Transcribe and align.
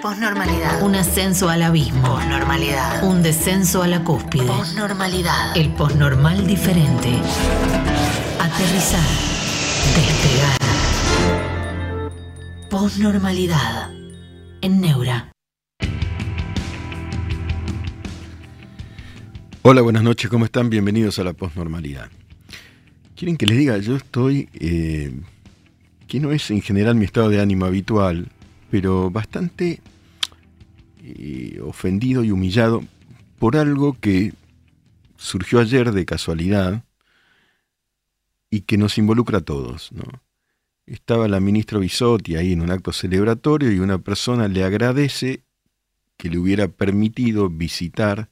Posnormalidad. 0.00 0.80
Un 0.84 0.94
ascenso 0.94 1.48
al 1.48 1.60
abismo. 1.60 2.02
Posnormalidad. 2.02 3.02
Un 3.02 3.20
descenso 3.20 3.82
a 3.82 3.88
la 3.88 4.04
cúspide. 4.04 4.46
Posnormalidad. 4.46 5.56
El 5.56 5.72
posnormal 5.72 6.46
diferente. 6.46 7.08
Aterrizar. 8.38 9.02
Despegar. 9.96 10.56
Posnormalidad. 12.70 13.90
En 14.60 14.80
Neura. 14.80 15.32
Hola, 19.62 19.82
buenas 19.82 20.04
noches, 20.04 20.30
¿cómo 20.30 20.44
están? 20.44 20.70
Bienvenidos 20.70 21.18
a 21.18 21.24
la 21.24 21.32
posnormalidad. 21.32 22.08
Quieren 23.16 23.36
que 23.36 23.46
les 23.46 23.58
diga, 23.58 23.78
yo 23.78 23.96
estoy, 23.96 24.48
eh, 24.54 25.12
que 26.06 26.20
no 26.20 26.30
es 26.30 26.52
en 26.52 26.62
general 26.62 26.94
mi 26.94 27.04
estado 27.04 27.30
de 27.30 27.40
ánimo 27.40 27.64
habitual, 27.64 28.28
pero 28.70 29.10
bastante 29.10 29.80
eh, 31.02 31.60
ofendido 31.62 32.24
y 32.24 32.30
humillado 32.30 32.82
por 33.38 33.56
algo 33.56 33.96
que 33.98 34.34
surgió 35.16 35.60
ayer 35.60 35.92
de 35.92 36.04
casualidad 36.04 36.84
y 38.50 38.62
que 38.62 38.78
nos 38.78 38.98
involucra 38.98 39.38
a 39.38 39.42
todos. 39.42 39.92
¿no? 39.92 40.04
Estaba 40.86 41.28
la 41.28 41.40
ministra 41.40 41.78
Bisotti 41.78 42.36
ahí 42.36 42.52
en 42.52 42.62
un 42.62 42.70
acto 42.70 42.92
celebratorio 42.92 43.70
y 43.72 43.78
una 43.78 43.98
persona 43.98 44.48
le 44.48 44.64
agradece 44.64 45.42
que 46.16 46.30
le 46.30 46.38
hubiera 46.38 46.68
permitido 46.68 47.48
visitar 47.48 48.28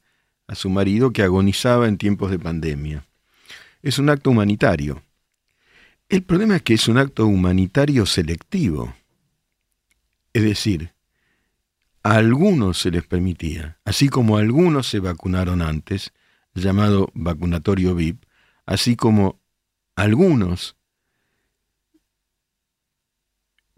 a 0.47 0.55
su 0.55 0.69
marido 0.69 1.11
que 1.11 1.23
agonizaba 1.23 1.87
en 1.87 1.97
tiempos 1.97 2.31
de 2.31 2.39
pandemia. 2.39 3.05
Es 3.81 3.99
un 3.99 4.09
acto 4.09 4.31
humanitario. 4.31 5.03
El 6.09 6.23
problema 6.23 6.55
es 6.55 6.61
que 6.61 6.73
es 6.73 6.87
un 6.87 6.97
acto 6.97 7.25
humanitario 7.25 8.05
selectivo. 8.05 8.93
Es 10.37 10.43
decir, 10.43 10.93
a 12.03 12.17
algunos 12.17 12.77
se 12.77 12.91
les 12.91 13.03
permitía, 13.03 13.79
así 13.83 14.07
como 14.07 14.37
algunos 14.37 14.85
se 14.87 14.99
vacunaron 14.99 15.63
antes, 15.63 16.13
llamado 16.53 17.09
vacunatorio 17.15 17.95
VIP, 17.95 18.23
así 18.67 18.95
como 18.95 19.39
algunos 19.95 20.75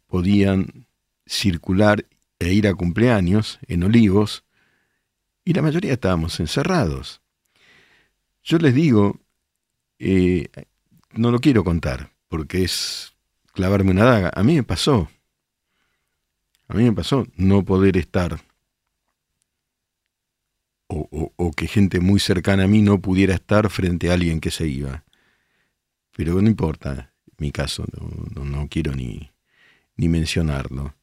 podían 0.06 0.86
circular 1.26 2.06
e 2.40 2.52
ir 2.52 2.68
a 2.68 2.76
cumpleaños 2.76 3.58
en 3.66 3.84
Olivos, 3.84 4.44
y 5.46 5.54
la 5.54 5.62
mayoría 5.62 5.94
estábamos 5.94 6.42
encerrados. 6.42 7.22
Yo 8.44 8.58
les 8.58 8.76
digo, 8.76 9.18
eh, 9.98 10.50
no 11.14 11.32
lo 11.32 11.40
quiero 11.40 11.64
contar, 11.64 12.12
porque 12.28 12.66
es 12.66 13.14
clavarme 13.54 13.92
una 13.92 14.04
daga. 14.04 14.32
A 14.36 14.44
mí 14.44 14.56
me 14.56 14.64
pasó. 14.64 15.08
A 16.70 16.76
mí 16.76 16.84
me 16.84 16.94
pasó 16.94 17.28
no 17.36 17.66
poder 17.66 17.98
estar. 17.98 18.40
O, 20.88 21.34
o, 21.36 21.52
que 21.52 21.68
gente 21.68 22.00
muy 22.00 22.20
cercana 22.20 22.64
a 22.64 22.68
mí 22.68 22.82
no 22.82 23.00
pudiera 23.00 23.36
estar 23.36 23.70
frente 23.70 24.10
a 24.10 24.14
alguien 24.14 24.40
que 24.40 24.50
se 24.50 24.68
iba. 24.68 25.04
Pero 26.16 26.42
no 26.42 26.48
importa 26.48 27.14
mi 27.38 27.52
caso, 27.52 27.86
no, 28.36 28.44
no, 28.44 28.68
quiero 28.70 28.96
ni, 28.96 29.32
ni 29.98 30.10
mencionarlo. 30.10 30.96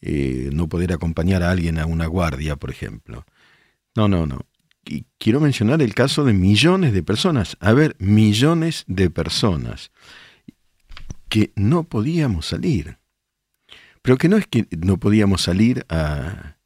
Eh, 0.00 0.50
no 0.52 0.68
poder 0.68 0.92
acompañar 0.92 1.42
a 1.42 1.50
alguien 1.50 1.78
a 1.78 1.86
una 1.86 2.06
guardia, 2.06 2.56
por 2.56 2.70
ejemplo. 2.70 3.24
No, 3.94 4.08
no, 4.08 4.26
no. 4.26 4.46
Quiero 5.18 5.40
mencionar 5.40 5.80
el 5.80 5.94
caso 5.94 6.24
de 6.24 6.34
millones 6.34 6.92
de 6.92 7.02
personas. 7.02 7.56
A 7.60 7.72
ver, 7.72 7.96
millones 7.98 8.84
de 8.86 9.10
personas 9.10 9.90
que 11.28 11.52
no 11.56 11.84
podíamos 11.84 12.46
salir. 12.46 12.98
Pero 14.04 14.18
que 14.18 14.28
no 14.28 14.36
es 14.36 14.46
que 14.46 14.66
no 14.76 14.98
podíamos 14.98 15.40
salir 15.40 15.86
a, 15.88 16.58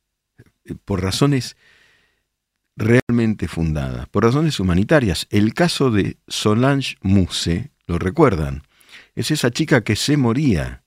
por 0.84 1.05
razones 1.05 1.56
realmente 2.75 3.47
fundadas, 3.47 4.08
por 4.08 4.25
razones 4.25 4.58
humanitarias. 4.58 5.28
El 5.31 5.55
caso 5.55 5.92
de 5.92 6.16
Solange 6.27 6.97
Muse, 7.00 7.71
lo 7.87 8.00
recuerdan, 8.00 8.65
es 9.15 9.31
esa 9.31 9.53
chica 9.53 9.84
que 9.84 9.94
se 9.94 10.16
moría, 10.16 10.82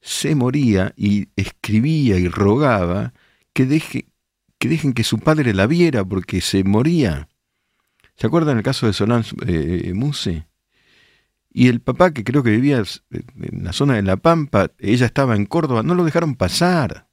se 0.00 0.34
moría 0.34 0.92
y 0.96 1.28
escribía 1.36 2.18
y 2.18 2.26
rogaba 2.26 3.12
que 3.52 3.64
deje, 3.64 4.06
que 4.58 4.68
dejen 4.68 4.94
que 4.94 5.04
su 5.04 5.20
padre 5.20 5.54
la 5.54 5.68
viera 5.68 6.04
porque 6.04 6.40
se 6.40 6.64
moría. 6.64 7.28
¿Se 8.16 8.26
acuerdan 8.26 8.56
el 8.56 8.64
caso 8.64 8.88
de 8.88 8.92
Solange 8.92 9.36
eh, 9.46 9.92
Muse? 9.94 10.48
Y 11.52 11.68
el 11.68 11.80
papá, 11.80 12.12
que 12.12 12.24
creo 12.24 12.42
que 12.42 12.50
vivía 12.50 12.82
en 13.10 13.64
la 13.64 13.72
zona 13.72 13.94
de 13.94 14.02
La 14.02 14.16
Pampa, 14.16 14.70
ella 14.78 15.06
estaba 15.06 15.36
en 15.36 15.44
Córdoba, 15.44 15.82
no 15.82 15.94
lo 15.94 16.04
dejaron 16.04 16.34
pasar. 16.34 17.08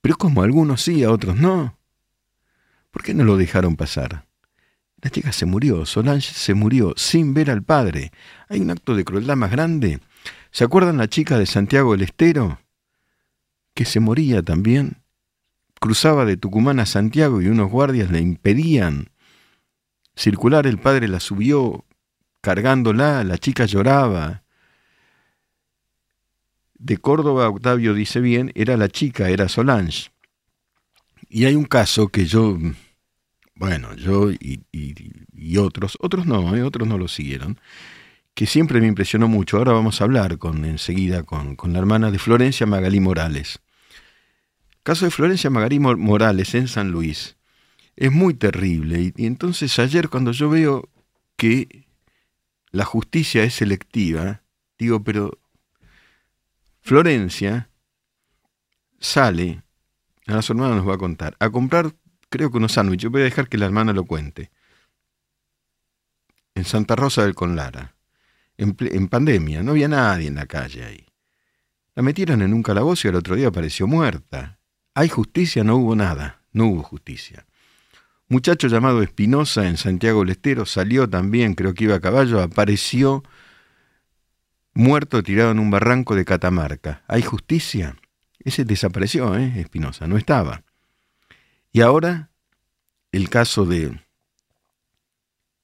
Pero 0.00 0.16
como 0.16 0.42
algunos 0.42 0.80
sí, 0.82 1.04
a 1.04 1.10
otros 1.10 1.36
no. 1.36 1.78
¿Por 2.90 3.02
qué 3.02 3.12
no 3.12 3.24
lo 3.24 3.36
dejaron 3.36 3.76
pasar? 3.76 4.26
La 5.02 5.10
chica 5.10 5.30
se 5.32 5.44
murió, 5.44 5.84
Solange 5.84 6.32
se 6.32 6.54
murió 6.54 6.94
sin 6.96 7.34
ver 7.34 7.50
al 7.50 7.62
padre. 7.62 8.12
Hay 8.48 8.60
un 8.60 8.70
acto 8.70 8.96
de 8.96 9.04
crueldad 9.04 9.36
más 9.36 9.50
grande. 9.50 10.00
¿Se 10.50 10.64
acuerdan 10.64 10.96
la 10.96 11.08
chica 11.08 11.38
de 11.38 11.46
Santiago 11.46 11.92
del 11.92 12.02
Estero? 12.02 12.60
Que 13.74 13.84
se 13.84 14.00
moría 14.00 14.42
también 14.42 15.02
cruzaba 15.78 16.24
de 16.24 16.36
Tucumán 16.36 16.80
a 16.80 16.86
Santiago 16.86 17.40
y 17.40 17.48
unos 17.48 17.70
guardias 17.70 18.10
le 18.10 18.20
impedían 18.20 19.10
circular, 20.16 20.66
el 20.66 20.78
padre 20.78 21.06
la 21.08 21.20
subió 21.20 21.84
cargándola, 22.48 23.24
la 23.24 23.36
chica 23.36 23.66
lloraba. 23.66 24.42
De 26.78 26.96
Córdoba, 26.96 27.46
Octavio 27.50 27.92
dice 27.92 28.20
bien, 28.20 28.52
era 28.54 28.78
la 28.78 28.88
chica, 28.88 29.28
era 29.28 29.50
Solange. 29.50 30.10
Y 31.28 31.44
hay 31.44 31.54
un 31.56 31.66
caso 31.66 32.08
que 32.08 32.24
yo, 32.24 32.56
bueno, 33.54 33.94
yo 33.96 34.30
y, 34.30 34.64
otros, 35.58 35.98
otros 36.00 36.24
no, 36.24 36.56
¿eh? 36.56 36.62
otros 36.62 36.88
no 36.88 36.96
lo 36.96 37.06
siguieron, 37.06 37.60
que 38.32 38.46
siempre 38.46 38.80
me 38.80 38.86
impresionó 38.86 39.28
mucho. 39.28 39.58
Ahora 39.58 39.72
vamos 39.72 40.00
a 40.00 40.04
hablar 40.04 40.38
con 40.38 40.64
enseguida 40.64 41.24
con, 41.24 41.54
con 41.54 41.74
la 41.74 41.80
hermana 41.80 42.10
de 42.10 42.18
Florencia 42.18 42.64
Magalí 42.64 43.00
Morales. 43.00 43.60
Caso 44.82 45.04
de 45.04 45.10
Florencia 45.10 45.50
Magarí 45.50 45.80
Morales 45.80 46.54
en 46.54 46.66
San 46.66 46.92
Luis. 46.92 47.36
Es 47.94 48.10
muy 48.10 48.32
terrible. 48.32 49.12
Y, 49.14 49.26
entonces 49.26 49.78
ayer 49.78 50.08
cuando 50.08 50.32
yo 50.32 50.48
veo 50.48 50.88
que 51.36 51.87
la 52.70 52.84
justicia 52.84 53.44
es 53.44 53.54
selectiva, 53.54 54.42
digo, 54.78 55.02
pero 55.02 55.38
Florencia 56.80 57.70
sale, 58.98 59.62
a 60.26 60.42
su 60.42 60.52
hermana 60.52 60.76
nos 60.76 60.88
va 60.88 60.94
a 60.94 60.98
contar, 60.98 61.36
a 61.38 61.50
comprar, 61.50 61.94
creo 62.28 62.50
que 62.50 62.58
unos 62.58 62.72
sándwiches, 62.72 63.10
voy 63.10 63.22
a 63.22 63.24
dejar 63.24 63.48
que 63.48 63.58
la 63.58 63.66
hermana 63.66 63.92
lo 63.92 64.04
cuente, 64.04 64.50
en 66.54 66.64
Santa 66.64 66.96
Rosa 66.96 67.22
del 67.22 67.34
Conlara, 67.34 67.94
en, 68.56 68.76
en 68.78 69.08
pandemia, 69.08 69.62
no 69.62 69.72
había 69.72 69.88
nadie 69.88 70.28
en 70.28 70.34
la 70.34 70.46
calle 70.46 70.84
ahí. 70.84 71.06
La 71.94 72.02
metieron 72.02 72.42
en 72.42 72.52
un 72.52 72.62
calabozo 72.62 73.06
y 73.06 73.10
al 73.10 73.16
otro 73.16 73.34
día 73.34 73.48
apareció 73.48 73.86
muerta. 73.86 74.60
¿Hay 74.94 75.08
justicia? 75.08 75.64
No 75.64 75.76
hubo 75.76 75.96
nada, 75.96 76.42
no 76.52 76.66
hubo 76.66 76.82
justicia. 76.82 77.47
Muchacho 78.30 78.68
llamado 78.68 79.02
Espinosa 79.02 79.68
en 79.68 79.78
Santiago 79.78 80.20
del 80.20 80.30
Estero 80.30 80.66
salió 80.66 81.08
también, 81.08 81.54
creo 81.54 81.72
que 81.72 81.84
iba 81.84 81.94
a 81.96 82.00
caballo, 82.00 82.42
apareció 82.42 83.22
muerto 84.74 85.22
tirado 85.22 85.50
en 85.50 85.58
un 85.58 85.70
barranco 85.70 86.14
de 86.14 86.26
Catamarca. 86.26 87.02
¿Hay 87.08 87.22
justicia? 87.22 87.96
Ese 88.38 88.64
desapareció, 88.64 89.34
¿eh? 89.34 89.54
Espinosa, 89.56 90.06
no 90.06 90.18
estaba. 90.18 90.62
Y 91.72 91.80
ahora, 91.80 92.28
el 93.12 93.30
caso 93.30 93.64
de 93.64 93.98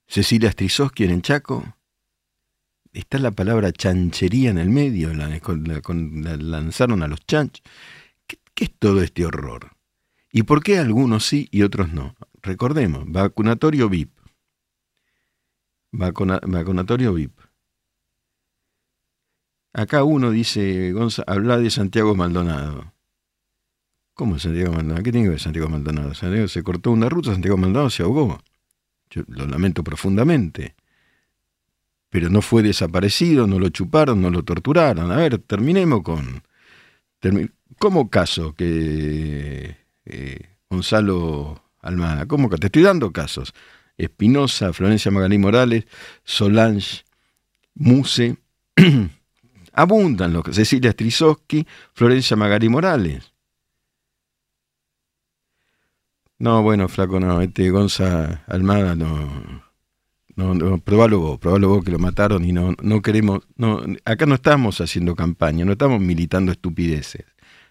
Cecilia 0.07 0.51
Strisowski 0.51 1.05
en 1.05 1.21
Chaco, 1.21 1.77
está 2.95 3.19
la 3.19 3.31
palabra 3.31 3.73
chanchería 3.73 4.51
en 4.51 4.59
el 4.59 4.71
medio, 4.71 5.13
la, 5.13 5.29
lanzaron 6.39 7.03
a 7.03 7.09
los 7.09 7.27
chanchos. 7.27 7.63
¿Qué 8.27 8.65
es 8.65 8.73
todo 8.79 9.03
este 9.03 9.27
horror? 9.27 9.73
¿Y 10.33 10.45
por 10.45 10.63
qué 10.63 10.79
algunos 10.79 11.27
sí 11.27 11.49
y 11.51 11.63
otros 11.63 11.93
no? 11.93 12.17
Recordemos, 12.45 13.05
vacunatorio 13.07 13.89
VIP. 13.89 14.11
vacunatorio 15.93 17.15
VIP. 17.15 17.41
Acá 19.73 20.05
uno 20.05 20.31
dice, 20.31 20.93
Gonza, 20.93 21.25
habla 21.27 21.57
de 21.57 21.71
Santiago 21.71 22.15
Maldonado. 22.15 22.93
¿Cómo 24.13 24.39
Santiago 24.39 24.73
Maldonado? 24.75 25.03
¿Qué 25.03 25.11
tiene 25.11 25.27
que 25.27 25.31
ver 25.31 25.41
Santiago 25.41 25.71
Maldonado? 25.71 26.15
Santiago 26.15 26.47
se 26.47 26.63
cortó 26.63 26.91
una 26.91 27.09
ruta, 27.09 27.33
Santiago 27.33 27.57
Maldonado 27.57 27.89
se 27.89 28.03
ahogó. 28.03 28.39
Yo 29.09 29.23
lo 29.27 29.47
lamento 29.47 29.83
profundamente. 29.83 30.77
Pero 32.11 32.29
no 32.29 32.43
fue 32.43 32.63
desaparecido, 32.63 33.47
no 33.47 33.59
lo 33.59 33.71
chuparon, 33.71 34.21
no 34.21 34.29
lo 34.29 34.45
torturaron. 34.45 35.11
A 35.11 35.17
ver, 35.17 35.39
terminemos 35.39 36.03
con... 36.03 36.43
¿Cómo 37.79 38.11
caso 38.11 38.55
que 38.55 39.79
eh, 40.05 40.59
Gonzalo 40.69 41.64
Almada. 41.85 42.27
¿Cómo 42.27 42.51
que? 42.51 42.57
Te 42.57 42.67
estoy 42.67 42.83
dando 42.83 43.13
casos. 43.13 43.53
Espinosa, 43.97 44.73
Florencia 44.73 45.11
Magalí 45.11 45.39
Morales, 45.39 45.85
Solange, 46.25 47.05
Muse. 47.75 48.37
abundan 49.75 50.33
los 50.33 50.43
casos. 50.43 50.57
Cecilia 50.57 50.93
Strisowski, 50.93 51.67
Florencia 51.93 52.37
Magalí 52.37 52.69
Morales. 52.69 53.33
No, 56.39 56.63
bueno, 56.63 56.89
flaco, 56.89 57.21
no, 57.21 57.41
este 57.41 57.71
Gonza 57.71 58.45
Almada 58.47 58.95
no. 58.95 59.63
No, 60.37 60.53
no, 60.53 60.79
probalo 60.79 61.21
vos, 61.21 61.39
probalo 61.39 61.69
vos 61.69 61.85
que 61.85 61.93
lo 61.93 62.01
mataron 62.01 62.45
y 62.45 62.53
no, 62.53 62.75
no 62.83 63.03
queremos, 63.03 63.43
no, 63.57 63.81
acá 64.05 64.27
no 64.27 64.35
estamos 64.35 64.81
haciendo 64.81 65.15
campaña, 65.15 65.65
no 65.65 65.73
estamos 65.73 66.01
militando 66.01 66.51
estupideces, 66.51 67.25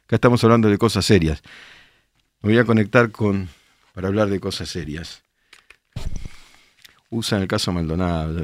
acá 0.06 0.15
estamos 0.15 0.42
hablando 0.45 0.69
de 0.69 0.77
cosas 0.77 1.04
serias. 1.04 1.44
Me 2.42 2.51
voy 2.51 2.57
a 2.60 2.63
conectar 2.63 3.12
con 3.12 3.50
para 3.94 4.10
hablar 4.10 4.30
de 4.30 4.42
cosas 4.42 4.68
serias. 4.69 5.24
Usan 7.10 7.42
el 7.42 7.48
caso 7.48 7.72
Maldonado. 7.72 8.44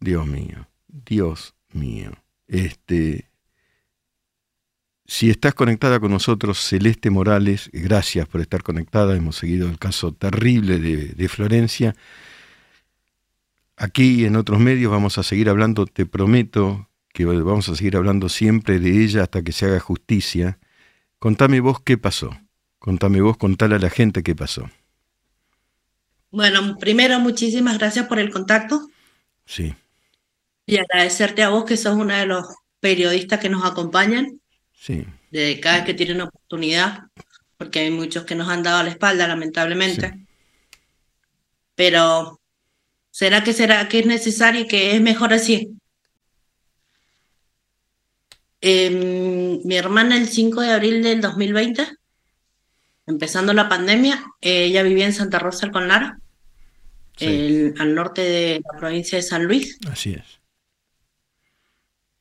Dios 0.00 0.26
mío, 0.26 0.68
Dios 0.88 1.54
mío. 1.72 2.10
Este, 2.48 3.30
si 5.06 5.30
estás 5.30 5.54
conectada 5.54 6.00
con 6.00 6.10
nosotros, 6.10 6.58
Celeste 6.58 7.10
Morales, 7.10 7.70
gracias 7.72 8.26
por 8.26 8.40
estar 8.40 8.62
conectada. 8.62 9.16
Hemos 9.16 9.36
seguido 9.36 9.68
el 9.68 9.78
caso 9.78 10.12
terrible 10.12 10.78
de, 10.78 11.06
de 11.08 11.28
Florencia. 11.28 11.94
Aquí 13.76 14.24
en 14.24 14.36
otros 14.36 14.58
medios 14.58 14.90
vamos 14.90 15.16
a 15.16 15.22
seguir 15.22 15.48
hablando, 15.48 15.86
te 15.86 16.06
prometo 16.06 16.88
que 17.12 17.24
vamos 17.24 17.68
a 17.68 17.76
seguir 17.76 17.96
hablando 17.96 18.28
siempre 18.28 18.78
de 18.78 19.02
ella 19.02 19.22
hasta 19.22 19.42
que 19.42 19.52
se 19.52 19.66
haga 19.66 19.80
justicia. 19.80 20.58
Contame 21.18 21.60
vos 21.60 21.80
qué 21.80 21.96
pasó. 21.96 22.36
Contame 22.80 23.20
vos, 23.20 23.36
contale 23.36 23.76
a 23.76 23.78
la 23.78 23.90
gente 23.90 24.24
qué 24.24 24.34
pasó. 24.34 24.68
Bueno, 26.32 26.76
primero 26.78 27.20
muchísimas 27.20 27.78
gracias 27.78 28.08
por 28.08 28.18
el 28.18 28.30
contacto. 28.30 28.88
Sí. 29.46 29.72
Y 30.66 30.78
agradecerte 30.78 31.44
a 31.44 31.50
vos 31.50 31.64
que 31.64 31.76
sos 31.76 31.94
uno 31.94 32.12
de 32.12 32.26
los 32.26 32.44
periodistas 32.80 33.38
que 33.38 33.48
nos 33.48 33.64
acompañan. 33.64 34.40
Sí. 34.72 35.06
De 35.30 35.60
cada 35.60 35.76
vez 35.76 35.84
que 35.84 35.94
tienen 35.94 36.22
oportunidad, 36.22 37.04
porque 37.56 37.78
hay 37.78 37.92
muchos 37.92 38.24
que 38.24 38.34
nos 38.34 38.48
han 38.48 38.64
dado 38.64 38.82
la 38.82 38.90
espalda, 38.90 39.28
lamentablemente. 39.28 40.10
Sí. 40.10 40.26
Pero 41.76 42.40
¿Será 43.10 43.42
que 43.44 43.52
será 43.52 43.88
que 43.88 43.98
es 44.00 44.06
necesario 44.06 44.62
y 44.62 44.66
que 44.66 44.94
es 44.94 45.00
mejor 45.02 45.32
así? 45.32 45.76
Eh, 48.60 49.60
mi 49.64 49.76
hermana 49.76 50.16
el 50.16 50.28
5 50.28 50.60
de 50.60 50.70
abril 50.70 51.02
del 51.02 51.20
2020, 51.20 51.86
empezando 53.10 53.52
la 53.52 53.68
pandemia, 53.68 54.24
eh, 54.40 54.64
ella 54.64 54.82
vivía 54.82 55.06
en 55.06 55.12
Santa 55.12 55.38
Rosa 55.38 55.62
del 55.66 55.72
Conlara, 55.72 56.18
Sí. 57.16 57.26
el- 57.26 57.74
al 57.78 57.94
norte 57.94 58.22
de 58.22 58.62
la 58.72 58.78
provincia 58.78 59.16
de 59.18 59.22
San 59.22 59.44
Luis, 59.44 59.78
Así 59.90 60.12
es. 60.14 60.24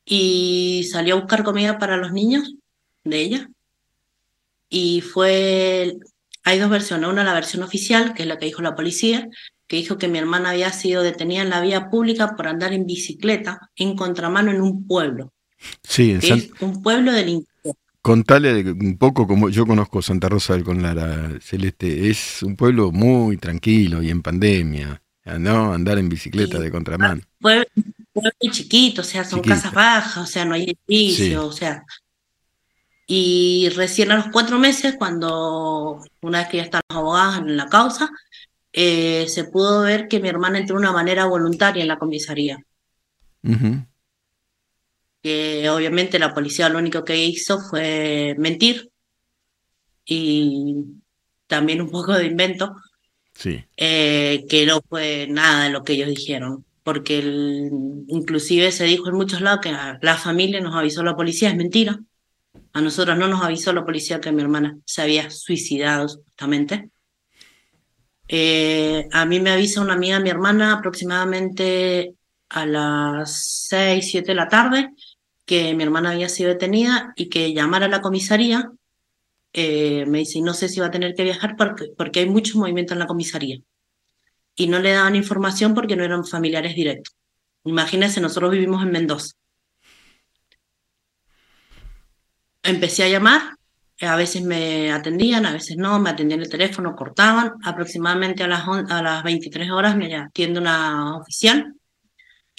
y 0.05 0.87
salió 0.91 1.15
a 1.15 1.19
buscar 1.19 1.43
comida 1.43 1.77
para 1.77 1.97
los 1.97 2.11
niños 2.11 2.55
de 3.03 3.19
ella. 3.21 3.49
Y 4.69 5.01
fue, 5.01 5.97
hay 6.43 6.59
dos 6.59 6.69
versiones, 6.69 7.09
una 7.09 7.23
la 7.23 7.33
versión 7.33 7.63
oficial, 7.63 8.13
que 8.13 8.23
es 8.23 8.27
la 8.27 8.37
que 8.37 8.45
dijo 8.47 8.61
la 8.61 8.75
policía, 8.75 9.27
que 9.67 9.75
dijo 9.77 9.97
que 9.97 10.07
mi 10.07 10.17
hermana 10.17 10.49
había 10.51 10.71
sido 10.73 11.03
detenida 11.03 11.41
en 11.43 11.49
la 11.51 11.61
vía 11.61 11.89
pública 11.89 12.35
por 12.35 12.47
andar 12.47 12.73
en 12.73 12.85
bicicleta 12.85 13.69
en 13.75 13.95
contramano 13.95 14.51
en 14.51 14.61
un 14.61 14.85
pueblo, 14.87 15.31
Sí, 15.83 16.11
en 16.11 16.21
San- 16.21 16.39
es 16.39 16.49
un 16.61 16.81
pueblo 16.81 17.11
del 17.11 17.29
interior. 17.29 17.48
Contale 18.01 18.71
un 18.71 18.97
poco 18.97 19.27
como 19.27 19.49
yo 19.49 19.65
conozco 19.65 20.01
Santa 20.01 20.29
Rosa 20.29 20.53
del 20.53 20.63
Conlara, 20.63 21.29
Celeste. 21.41 22.09
Es 22.09 22.41
un 22.43 22.55
pueblo 22.55 22.91
muy 22.91 23.37
tranquilo 23.37 24.01
y 24.01 24.09
en 24.09 24.21
pandemia. 24.21 25.01
¿no? 25.37 25.73
Andar 25.73 25.99
en 25.99 26.09
bicicleta 26.09 26.57
Sí. 26.57 26.63
de 26.63 26.71
contramano. 26.71 27.21
Pueblo, 27.39 27.63
pueblo 28.13 28.31
chiquito, 28.49 29.01
o 29.01 29.03
sea, 29.03 29.23
son 29.23 29.41
casas 29.41 29.71
bajas, 29.73 30.17
o 30.17 30.25
sea, 30.25 30.43
no 30.43 30.55
hay 30.55 30.63
edificios, 30.87 31.29
Sí. 31.29 31.35
o 31.35 31.51
sea. 31.51 31.83
Y 33.05 33.69
recién 33.75 34.11
a 34.11 34.15
los 34.15 34.27
cuatro 34.31 34.57
meses, 34.57 34.95
cuando 34.97 36.01
una 36.21 36.39
vez 36.39 36.47
que 36.47 36.57
ya 36.57 36.63
están 36.63 36.81
los 36.89 36.97
abogados 36.97 37.37
en 37.37 37.57
la 37.57 37.67
causa, 37.67 38.09
eh, 38.73 39.25
se 39.27 39.43
pudo 39.43 39.81
ver 39.81 40.07
que 40.07 40.19
mi 40.19 40.29
hermana 40.29 40.57
entró 40.59 40.75
de 40.77 40.81
una 40.81 40.91
manera 40.93 41.25
voluntaria 41.25 41.81
en 41.83 41.87
la 41.89 41.99
comisaría. 41.99 42.57
Que 45.21 45.69
obviamente 45.69 46.17
la 46.19 46.33
policía 46.33 46.69
lo 46.69 46.79
único 46.79 47.03
que 47.03 47.17
hizo 47.17 47.59
fue 47.59 48.35
mentir 48.37 48.89
y 50.05 50.85
también 51.47 51.81
un 51.81 51.89
poco 51.89 52.13
de 52.13 52.25
invento. 52.25 52.75
Sí. 53.33 53.63
eh, 53.77 54.43
que 54.49 54.65
no 54.65 54.81
fue 54.81 55.25
nada 55.29 55.63
de 55.63 55.69
lo 55.69 55.81
que 55.85 55.93
ellos 55.93 56.09
dijeron, 56.09 56.65
porque 56.83 57.19
el- 57.19 57.69
inclusive 58.09 58.69
se 58.73 58.83
dijo 58.83 59.07
en 59.07 59.15
muchos 59.15 59.39
lados 59.39 59.61
que 59.63 59.71
la 60.01 60.17
familia 60.17 60.59
nos 60.59 60.75
avisó 60.75 61.03
la 61.03 61.15
policía, 61.15 61.47
es 61.49 61.55
mentira. 61.55 61.97
A 62.73 62.81
nosotros 62.81 63.17
no 63.17 63.29
nos 63.29 63.41
avisó 63.41 63.71
la 63.71 63.85
policía 63.85 64.19
que 64.19 64.33
mi 64.33 64.41
hermana 64.41 64.77
se 64.85 65.03
había 65.03 65.29
suicidado 65.29 66.09
supuestamente. 66.09 66.89
Eh, 68.27 69.07
a 69.11 69.25
mí 69.25 69.39
me 69.39 69.51
avisa 69.51 69.81
una 69.81 69.93
amiga 69.93 70.17
de 70.17 70.23
mi 70.23 70.29
hermana 70.29 70.73
aproximadamente 70.73 72.13
a 72.49 72.65
las 72.65 73.67
6, 73.69 74.09
7 74.11 74.27
de 74.31 74.35
la 74.35 74.47
tarde 74.49 74.89
que 75.49 75.73
mi 75.73 75.81
hermana 75.81 76.11
había 76.11 76.29
sido 76.29 76.49
detenida 76.49 77.11
y 77.15 77.27
que 77.27 77.55
llamara 77.55 77.87
a 77.87 77.89
la 77.89 78.01
comisaría 78.01 78.69
eh, 79.51 80.05
me 80.05 80.19
dice, 80.19 80.41
no 80.41 80.53
sé 80.53 80.69
si 80.69 80.79
va 80.79 80.85
a 80.85 80.91
tener 80.91 81.15
que 81.15 81.23
viajar 81.23 81.55
porque, 81.57 81.87
porque 81.97 82.19
hay 82.19 82.29
mucho 82.29 82.59
movimiento 82.59 82.93
en 82.93 82.99
la 82.99 83.07
comisaría. 83.07 83.57
Y 84.55 84.67
no 84.67 84.77
le 84.77 84.91
daban 84.91 85.15
información 85.15 85.73
porque 85.73 85.95
no 85.95 86.03
eran 86.03 86.23
familiares 86.23 86.75
directos. 86.75 87.15
Imagínense, 87.63 88.21
nosotros 88.21 88.51
vivimos 88.51 88.83
en 88.83 88.91
Mendoza. 88.91 89.33
Empecé 92.61 93.05
a 93.05 93.09
llamar, 93.09 93.41
a 94.01 94.15
veces 94.15 94.43
me 94.43 94.91
atendían, 94.91 95.47
a 95.47 95.53
veces 95.53 95.77
no, 95.77 95.97
me 95.99 96.11
atendían 96.11 96.41
el 96.41 96.49
teléfono, 96.49 96.95
cortaban. 96.95 97.53
Aproximadamente 97.63 98.43
a 98.43 98.47
las, 98.47 98.67
a 98.67 99.01
las 99.01 99.23
23 99.23 99.71
horas 99.71 99.95
me 99.95 100.15
atiende 100.15 100.59
una 100.59 101.17
oficial 101.17 101.73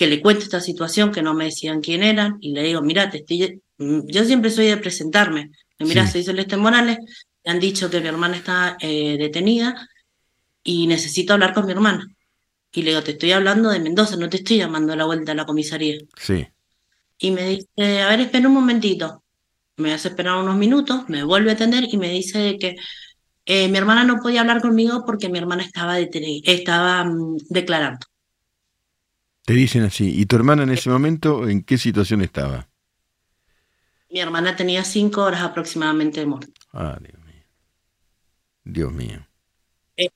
que 0.00 0.06
le 0.06 0.22
cuento 0.22 0.44
esta 0.44 0.62
situación, 0.62 1.12
que 1.12 1.20
no 1.20 1.34
me 1.34 1.44
decían 1.44 1.82
quién 1.82 2.02
eran, 2.02 2.38
y 2.40 2.52
le 2.54 2.62
digo, 2.62 2.80
mira, 2.80 3.10
te 3.10 3.18
estoy... 3.18 3.60
mm, 3.76 4.06
Yo 4.06 4.24
siempre 4.24 4.48
soy 4.50 4.68
de 4.68 4.78
presentarme. 4.78 5.50
Mira, 5.78 6.06
Sí. 6.06 6.12
soy 6.12 6.22
Celeste 6.24 6.56
Morales, 6.56 6.96
me 7.44 7.50
han 7.52 7.60
dicho 7.60 7.90
que 7.90 8.00
mi 8.00 8.08
hermana 8.08 8.34
está 8.38 8.78
eh, 8.80 9.18
detenida 9.18 9.86
y 10.64 10.86
necesito 10.86 11.34
hablar 11.34 11.52
con 11.52 11.66
mi 11.66 11.72
hermana. 11.72 12.06
Y 12.72 12.80
le 12.80 12.92
digo, 12.92 13.02
te 13.02 13.10
estoy 13.10 13.32
hablando 13.32 13.68
de 13.68 13.78
Mendoza, 13.78 14.16
no 14.16 14.30
te 14.30 14.38
estoy 14.38 14.56
llamando 14.56 14.94
a 14.94 14.96
la 14.96 15.04
vuelta 15.04 15.32
a 15.32 15.34
la 15.34 15.44
comisaría. 15.44 15.98
Sí. 16.16 16.46
Y 17.18 17.30
me 17.32 17.42
dice, 17.50 18.00
a 18.00 18.08
ver, 18.08 18.20
espera 18.20 18.48
un 18.48 18.54
momentito. 18.54 19.22
Me 19.76 19.92
hace 19.92 20.08
esperar 20.08 20.38
unos 20.38 20.56
minutos, 20.56 21.10
me 21.10 21.24
vuelve 21.24 21.50
a 21.50 21.54
atender 21.54 21.84
y 21.92 21.98
me 21.98 22.08
dice 22.08 22.56
que 22.58 22.76
eh, 23.44 23.68
mi 23.68 23.76
hermana 23.76 24.04
no 24.04 24.16
podía 24.22 24.40
hablar 24.40 24.62
conmigo 24.62 25.04
porque 25.04 25.28
mi 25.28 25.38
hermana 25.38 25.62
estaba, 25.62 25.98
estaba 25.98 27.04
mm, 27.04 27.36
declarando. 27.50 28.06
Te 29.50 29.56
dicen 29.56 29.82
así. 29.82 30.14
¿Y 30.16 30.26
tu 30.26 30.36
hermana 30.36 30.62
en 30.62 30.70
ese 30.70 30.90
momento 30.90 31.48
en 31.48 31.64
qué 31.64 31.76
situación 31.76 32.20
estaba? 32.20 32.68
Mi 34.08 34.20
hermana 34.20 34.54
tenía 34.54 34.84
cinco 34.84 35.24
horas 35.24 35.42
aproximadamente 35.42 36.20
de 36.20 36.26
muerte. 36.26 36.52
Ah, 36.72 36.96
Dios 37.00 37.18
mío. 37.24 37.42
Dios 38.62 38.92
mío. 38.92 39.26
Eh, 39.96 40.08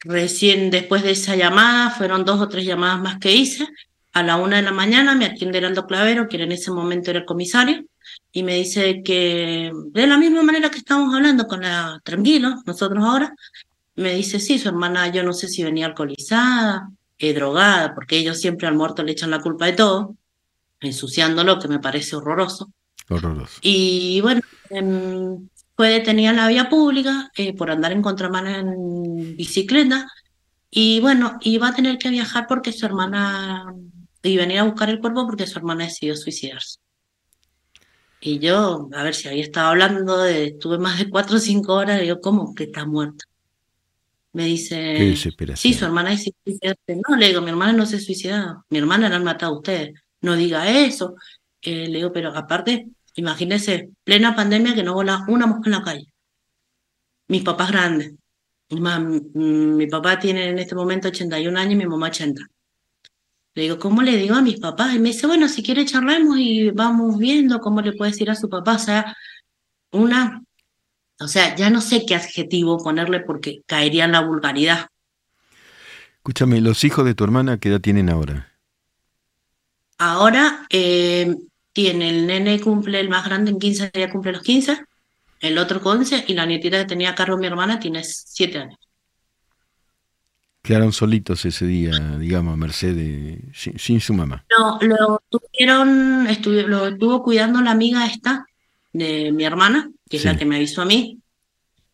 recién 0.00 0.72
después 0.72 1.04
de 1.04 1.12
esa 1.12 1.36
llamada, 1.36 1.90
fueron 1.90 2.24
dos 2.24 2.40
o 2.40 2.48
tres 2.48 2.64
llamadas 2.64 3.00
más 3.00 3.20
que 3.20 3.30
hice. 3.30 3.68
A 4.12 4.24
la 4.24 4.34
una 4.34 4.56
de 4.56 4.62
la 4.62 4.72
mañana 4.72 5.14
me 5.14 5.26
atiende 5.26 5.58
Heraldo 5.58 5.86
Clavero, 5.86 6.26
que 6.26 6.42
en 6.42 6.50
ese 6.50 6.72
momento 6.72 7.10
era 7.12 7.20
el 7.20 7.24
comisario, 7.24 7.84
y 8.32 8.42
me 8.42 8.56
dice 8.56 9.04
que 9.04 9.70
de 9.92 10.06
la 10.08 10.18
misma 10.18 10.42
manera 10.42 10.72
que 10.72 10.78
estamos 10.78 11.14
hablando 11.14 11.46
con 11.46 11.60
la 11.60 12.00
tranquilo, 12.02 12.60
nosotros 12.66 13.04
ahora, 13.04 13.32
me 13.94 14.12
dice, 14.12 14.40
sí, 14.40 14.58
su 14.58 14.70
hermana, 14.70 15.06
yo 15.06 15.22
no 15.22 15.32
sé 15.32 15.46
si 15.46 15.62
venía 15.62 15.86
alcoholizada, 15.86 16.90
eh, 17.18 17.34
drogada, 17.34 17.94
porque 17.94 18.18
ellos 18.18 18.40
siempre 18.40 18.66
al 18.66 18.74
muerto 18.74 19.02
le 19.02 19.12
echan 19.12 19.30
la 19.30 19.40
culpa 19.40 19.66
de 19.66 19.72
todo, 19.72 20.16
ensuciándolo, 20.80 21.58
que 21.58 21.68
me 21.68 21.78
parece 21.78 22.16
horroroso. 22.16 22.72
Horroroso. 23.08 23.58
Y 23.62 24.20
bueno, 24.20 24.40
em, 24.70 25.48
fue 25.76 25.90
detenida 25.90 26.30
en 26.30 26.36
la 26.36 26.48
vía 26.48 26.68
pública 26.68 27.30
eh, 27.36 27.54
por 27.54 27.70
andar 27.70 27.92
en 27.92 28.02
contramano 28.02 28.50
en 28.50 29.36
bicicleta. 29.36 30.08
Y 30.70 31.00
bueno, 31.00 31.38
iba 31.42 31.68
a 31.68 31.74
tener 31.74 31.98
que 31.98 32.10
viajar 32.10 32.46
porque 32.48 32.72
su 32.72 32.84
hermana, 32.84 33.74
y 34.22 34.36
venir 34.36 34.58
a 34.58 34.64
buscar 34.64 34.90
el 34.90 35.00
cuerpo 35.00 35.26
porque 35.26 35.46
su 35.46 35.58
hermana 35.58 35.84
decidió 35.84 36.16
suicidarse. 36.16 36.78
Y 38.20 38.38
yo, 38.40 38.88
a 38.92 39.02
ver 39.04 39.14
si 39.14 39.28
había 39.28 39.42
estado 39.42 39.68
hablando 39.68 40.18
de, 40.18 40.46
estuve 40.46 40.78
más 40.78 40.98
de 40.98 41.08
cuatro 41.08 41.36
o 41.36 41.40
cinco 41.40 41.74
horas, 41.74 42.02
y 42.02 42.06
yo, 42.06 42.20
¿cómo 42.20 42.54
que 42.54 42.64
está 42.64 42.84
muerta? 42.84 43.24
Me 44.36 44.42
Qué 44.42 44.48
dice, 44.50 44.76
desesperación. 44.76 45.72
sí, 45.72 45.78
su 45.78 45.86
hermana 45.86 46.14
suicidarse. 46.14 47.00
No, 47.08 47.16
le 47.16 47.28
digo, 47.28 47.40
mi 47.40 47.48
hermana 47.48 47.72
no 47.72 47.86
se 47.86 47.96
ha 47.96 48.00
suicidado, 48.00 48.66
mi 48.68 48.76
hermana 48.76 49.08
la 49.08 49.16
han 49.16 49.24
matado 49.24 49.54
a 49.54 49.56
ustedes. 49.56 49.98
No 50.20 50.36
diga 50.36 50.68
eso. 50.70 51.14
Eh, 51.62 51.88
le 51.88 51.96
digo, 51.96 52.12
pero 52.12 52.36
aparte, 52.36 52.86
imagínese, 53.14 53.88
plena 54.04 54.36
pandemia 54.36 54.74
que 54.74 54.82
no 54.82 54.92
vola 54.92 55.24
una 55.28 55.46
mosca 55.46 55.62
en 55.70 55.72
la 55.72 55.82
calle. 55.82 56.06
Mis 57.28 57.44
papás 57.44 57.70
grandes. 57.70 58.12
Es 58.68 58.78
mi 58.78 59.86
papá 59.86 60.18
tiene 60.18 60.50
en 60.50 60.58
este 60.58 60.74
momento 60.74 61.08
81 61.08 61.58
años 61.58 61.72
y 61.72 61.76
mi 61.76 61.86
mamá 61.86 62.08
80. 62.08 62.42
Le 63.54 63.62
digo, 63.62 63.78
¿cómo 63.78 64.02
le 64.02 64.18
digo 64.18 64.34
a 64.34 64.42
mis 64.42 64.60
papás? 64.60 64.94
Y 64.94 64.98
me 64.98 65.08
dice, 65.12 65.26
bueno, 65.26 65.48
si 65.48 65.62
quiere 65.62 65.86
charlemos 65.86 66.36
y 66.38 66.72
vamos 66.72 67.16
viendo 67.16 67.58
cómo 67.60 67.80
le 67.80 67.94
puede 67.94 68.10
decir 68.10 68.28
a 68.28 68.34
su 68.34 68.50
papá. 68.50 68.74
O 68.74 68.78
sea, 68.78 69.16
una 69.92 70.42
O 71.18 71.28
sea, 71.28 71.54
ya 71.56 71.70
no 71.70 71.80
sé 71.80 72.04
qué 72.06 72.14
adjetivo 72.14 72.82
ponerle 72.82 73.20
porque 73.20 73.62
caería 73.66 74.04
en 74.04 74.12
la 74.12 74.20
vulgaridad. 74.20 74.88
Escúchame, 76.16 76.60
¿los 76.60 76.84
hijos 76.84 77.04
de 77.04 77.14
tu 77.14 77.24
hermana 77.24 77.58
qué 77.58 77.70
edad 77.70 77.80
tienen 77.80 78.10
ahora? 78.10 78.52
Ahora 79.98 80.66
eh, 80.68 81.34
tiene 81.72 82.10
el 82.10 82.26
nene 82.26 82.60
cumple, 82.60 83.00
el 83.00 83.08
más 83.08 83.24
grande 83.24 83.52
en 83.52 83.58
15 83.58 83.90
días 83.94 84.12
cumple 84.12 84.32
los 84.32 84.42
15, 84.42 84.84
el 85.40 85.58
otro 85.58 85.80
con 85.80 85.98
11 85.98 86.24
y 86.26 86.34
la 86.34 86.44
nietita 86.44 86.78
que 86.78 86.84
tenía 86.84 87.10
a 87.10 87.14
cargo 87.14 87.38
mi 87.38 87.46
hermana 87.46 87.78
tiene 87.78 88.04
7 88.04 88.58
años. 88.58 88.78
Quedaron 90.62 90.92
solitos 90.92 91.44
ese 91.44 91.64
día, 91.64 91.92
digamos, 92.18 92.58
Mercedes, 92.58 93.38
sin, 93.54 93.78
sin 93.78 94.00
su 94.00 94.12
mamá. 94.12 94.44
No, 94.58 94.80
lo 94.80 95.22
tuvieron, 95.30 96.26
estuvo, 96.26 96.60
lo 96.62 96.88
estuvo 96.88 97.22
cuidando 97.22 97.62
la 97.62 97.70
amiga 97.70 98.04
esta 98.04 98.44
de 98.98 99.32
mi 99.32 99.44
hermana, 99.44 99.90
que 100.08 100.16
es 100.16 100.22
Sí. 100.22 100.28
la 100.28 100.36
que 100.36 100.44
me 100.44 100.56
avisó 100.56 100.82
a 100.82 100.86
mí. 100.86 101.18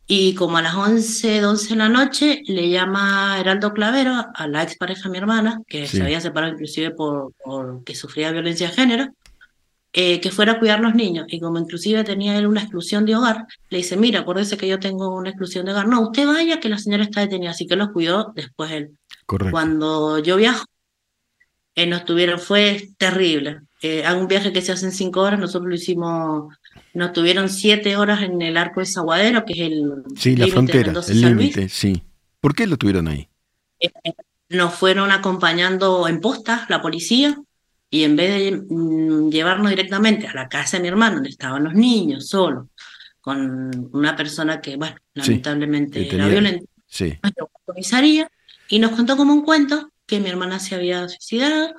Y 0.06 0.34
como 0.34 0.58
a 0.58 0.62
las 0.62 0.74
11, 0.74 1.44
11 1.44 1.70
de 1.70 1.76
la 1.76 1.88
noche, 1.88 2.42
le 2.46 2.68
llama 2.68 3.38
Heraldo 3.38 3.72
Clavero 3.72 4.26
a 4.34 4.46
la 4.48 4.62
expareja 4.62 5.04
de 5.04 5.10
mi 5.10 5.18
hermana, 5.18 5.62
que 5.66 5.86
Sí. 5.86 5.96
se 5.98 6.02
había 6.02 6.20
separado 6.20 6.52
inclusive 6.52 6.90
por, 6.90 7.32
por 7.44 7.84
que 7.84 7.94
sufría 7.94 8.32
violencia 8.32 8.68
de 8.68 8.74
género, 8.74 9.08
eh, 9.94 10.20
que 10.20 10.30
fuera 10.30 10.52
a 10.52 10.58
cuidar 10.58 10.80
los 10.80 10.94
niños. 10.94 11.26
Y 11.28 11.38
como 11.38 11.58
inclusive 11.58 12.02
tenía 12.04 12.36
él 12.36 12.46
una 12.46 12.62
exclusión 12.62 13.06
de 13.06 13.14
hogar, 13.16 13.46
le 13.70 13.78
dice, 13.78 13.96
mira, 13.96 14.20
acuérdese 14.20 14.56
que 14.56 14.66
yo 14.68 14.78
tengo 14.80 15.14
una 15.14 15.30
exclusión 15.30 15.64
de 15.66 15.72
hogar. 15.72 15.86
No, 15.86 16.00
usted 16.00 16.26
vaya, 16.26 16.60
que 16.60 16.68
la 16.68 16.78
señora 16.78 17.04
está 17.04 17.20
detenida, 17.20 17.50
así 17.50 17.66
que 17.66 17.76
los 17.76 17.90
cuidó 17.90 18.32
después 18.34 18.70
él. 18.72 18.90
Correcto. 19.26 19.52
Cuando 19.52 20.18
yo 20.18 20.36
viajo, 20.36 20.64
eh, 21.74 21.86
nos 21.86 22.04
tuvieron, 22.04 22.38
fue 22.38 22.88
terrible. 22.98 23.60
Eh, 23.82 24.04
un 24.14 24.28
viaje 24.28 24.52
que 24.52 24.60
se 24.62 24.72
hace 24.72 24.86
en 24.86 24.92
cinco 24.92 25.20
horas, 25.22 25.38
nosotros 25.40 25.68
lo 25.68 25.74
hicimos, 25.74 26.54
nos 26.94 27.12
tuvieron 27.12 27.48
siete 27.48 27.96
horas 27.96 28.22
en 28.22 28.40
el 28.42 28.56
arco 28.56 28.80
de 28.80 28.86
Zaguadero, 28.86 29.44
que 29.44 29.52
es 29.54 29.60
el 29.60 30.02
Sí, 30.16 30.36
la 30.36 30.46
frontera, 30.48 30.92
el 31.08 31.20
límite, 31.20 31.68
sí. 31.68 32.02
¿Por 32.40 32.54
qué 32.54 32.66
lo 32.66 32.76
tuvieron 32.76 33.08
ahí? 33.08 33.28
Nos 34.48 34.74
fueron 34.74 35.10
acompañando 35.10 36.06
en 36.08 36.20
posta 36.20 36.66
la 36.68 36.82
policía 36.82 37.36
y 37.90 38.04
en 38.04 38.16
vez 38.16 38.30
de 38.30 38.62
mm, 38.68 39.30
llevarnos 39.30 39.70
directamente 39.70 40.26
a 40.26 40.34
la 40.34 40.48
casa 40.48 40.76
de 40.76 40.82
mi 40.82 40.88
hermano, 40.88 41.16
donde 41.16 41.30
estaban 41.30 41.64
los 41.64 41.74
niños 41.74 42.28
solos, 42.28 42.66
con 43.20 43.90
una 43.92 44.14
persona 44.16 44.60
que, 44.60 44.76
bueno, 44.76 44.96
Sí, 45.14 45.20
lamentablemente 45.20 46.00
que 46.08 46.14
era 46.16 46.24
tenía- 46.24 46.40
violenta, 46.40 46.64
Sí, 46.86 47.18
a 47.22 47.28
la 47.28 47.46
comisaría 47.64 48.30
y 48.68 48.78
nos 48.78 48.90
contó 48.92 49.16
como 49.16 49.32
un 49.32 49.42
cuento 49.42 49.90
que 50.06 50.20
mi 50.20 50.28
hermana 50.28 50.58
se 50.58 50.74
había 50.74 51.08
suicidado. 51.08 51.74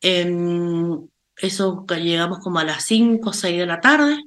Em, 0.00 1.06
eso 1.38 1.84
llegamos 1.88 2.38
como 2.38 2.58
a 2.60 2.64
las 2.64 2.84
5 2.84 3.30
o 3.30 3.32
6 3.32 3.58
de 3.58 3.66
la 3.66 3.80
tarde. 3.80 4.22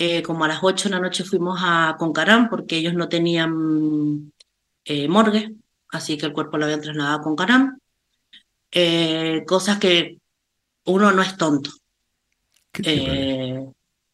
Eh, 0.00 0.22
como 0.22 0.44
a 0.44 0.48
las 0.48 0.60
8 0.62 0.88
de 0.88 0.94
la 0.94 1.00
noche 1.00 1.24
fuimos 1.24 1.58
a 1.60 1.96
Concarán 1.98 2.48
porque 2.48 2.76
ellos 2.76 2.94
no 2.94 3.08
tenían 3.08 4.32
eh, 4.84 5.08
morgue, 5.08 5.56
así 5.90 6.16
que 6.16 6.26
el 6.26 6.32
cuerpo 6.32 6.56
lo 6.56 6.66
habían 6.66 6.80
trasladado 6.80 7.18
a 7.18 7.22
Concarán. 7.22 7.80
Eh, 8.70 9.42
cosas 9.44 9.78
que 9.78 10.18
uno 10.84 11.10
no 11.10 11.20
es 11.20 11.36
tonto. 11.36 11.70
Eh, 12.84 13.66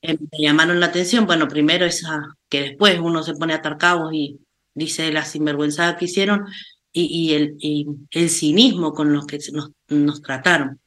me 0.03 0.39
llamaron 0.39 0.81
la 0.81 0.87
atención, 0.87 1.27
bueno, 1.27 1.49
primero 1.49 1.85
esa, 1.85 2.35
que 2.49 2.63
después 2.63 2.99
uno 2.99 3.23
se 3.23 3.35
pone 3.35 3.53
a 3.53 3.57
atar 3.57 3.77
cabos 3.77 4.13
y 4.15 4.41
dice 4.75 5.13
la 5.13 5.25
sinvergüenzada 5.25 5.97
que 5.97 6.07
hicieron 6.07 6.47
y, 6.93 7.05
y 7.05 7.35
el, 7.35 7.57
y 7.59 7.87
el 8.11 8.31
cinismo 8.31 8.95
con 8.95 9.13
los 9.13 9.27
que 9.27 9.39
nos 9.89 10.23
trataron. 10.23 10.81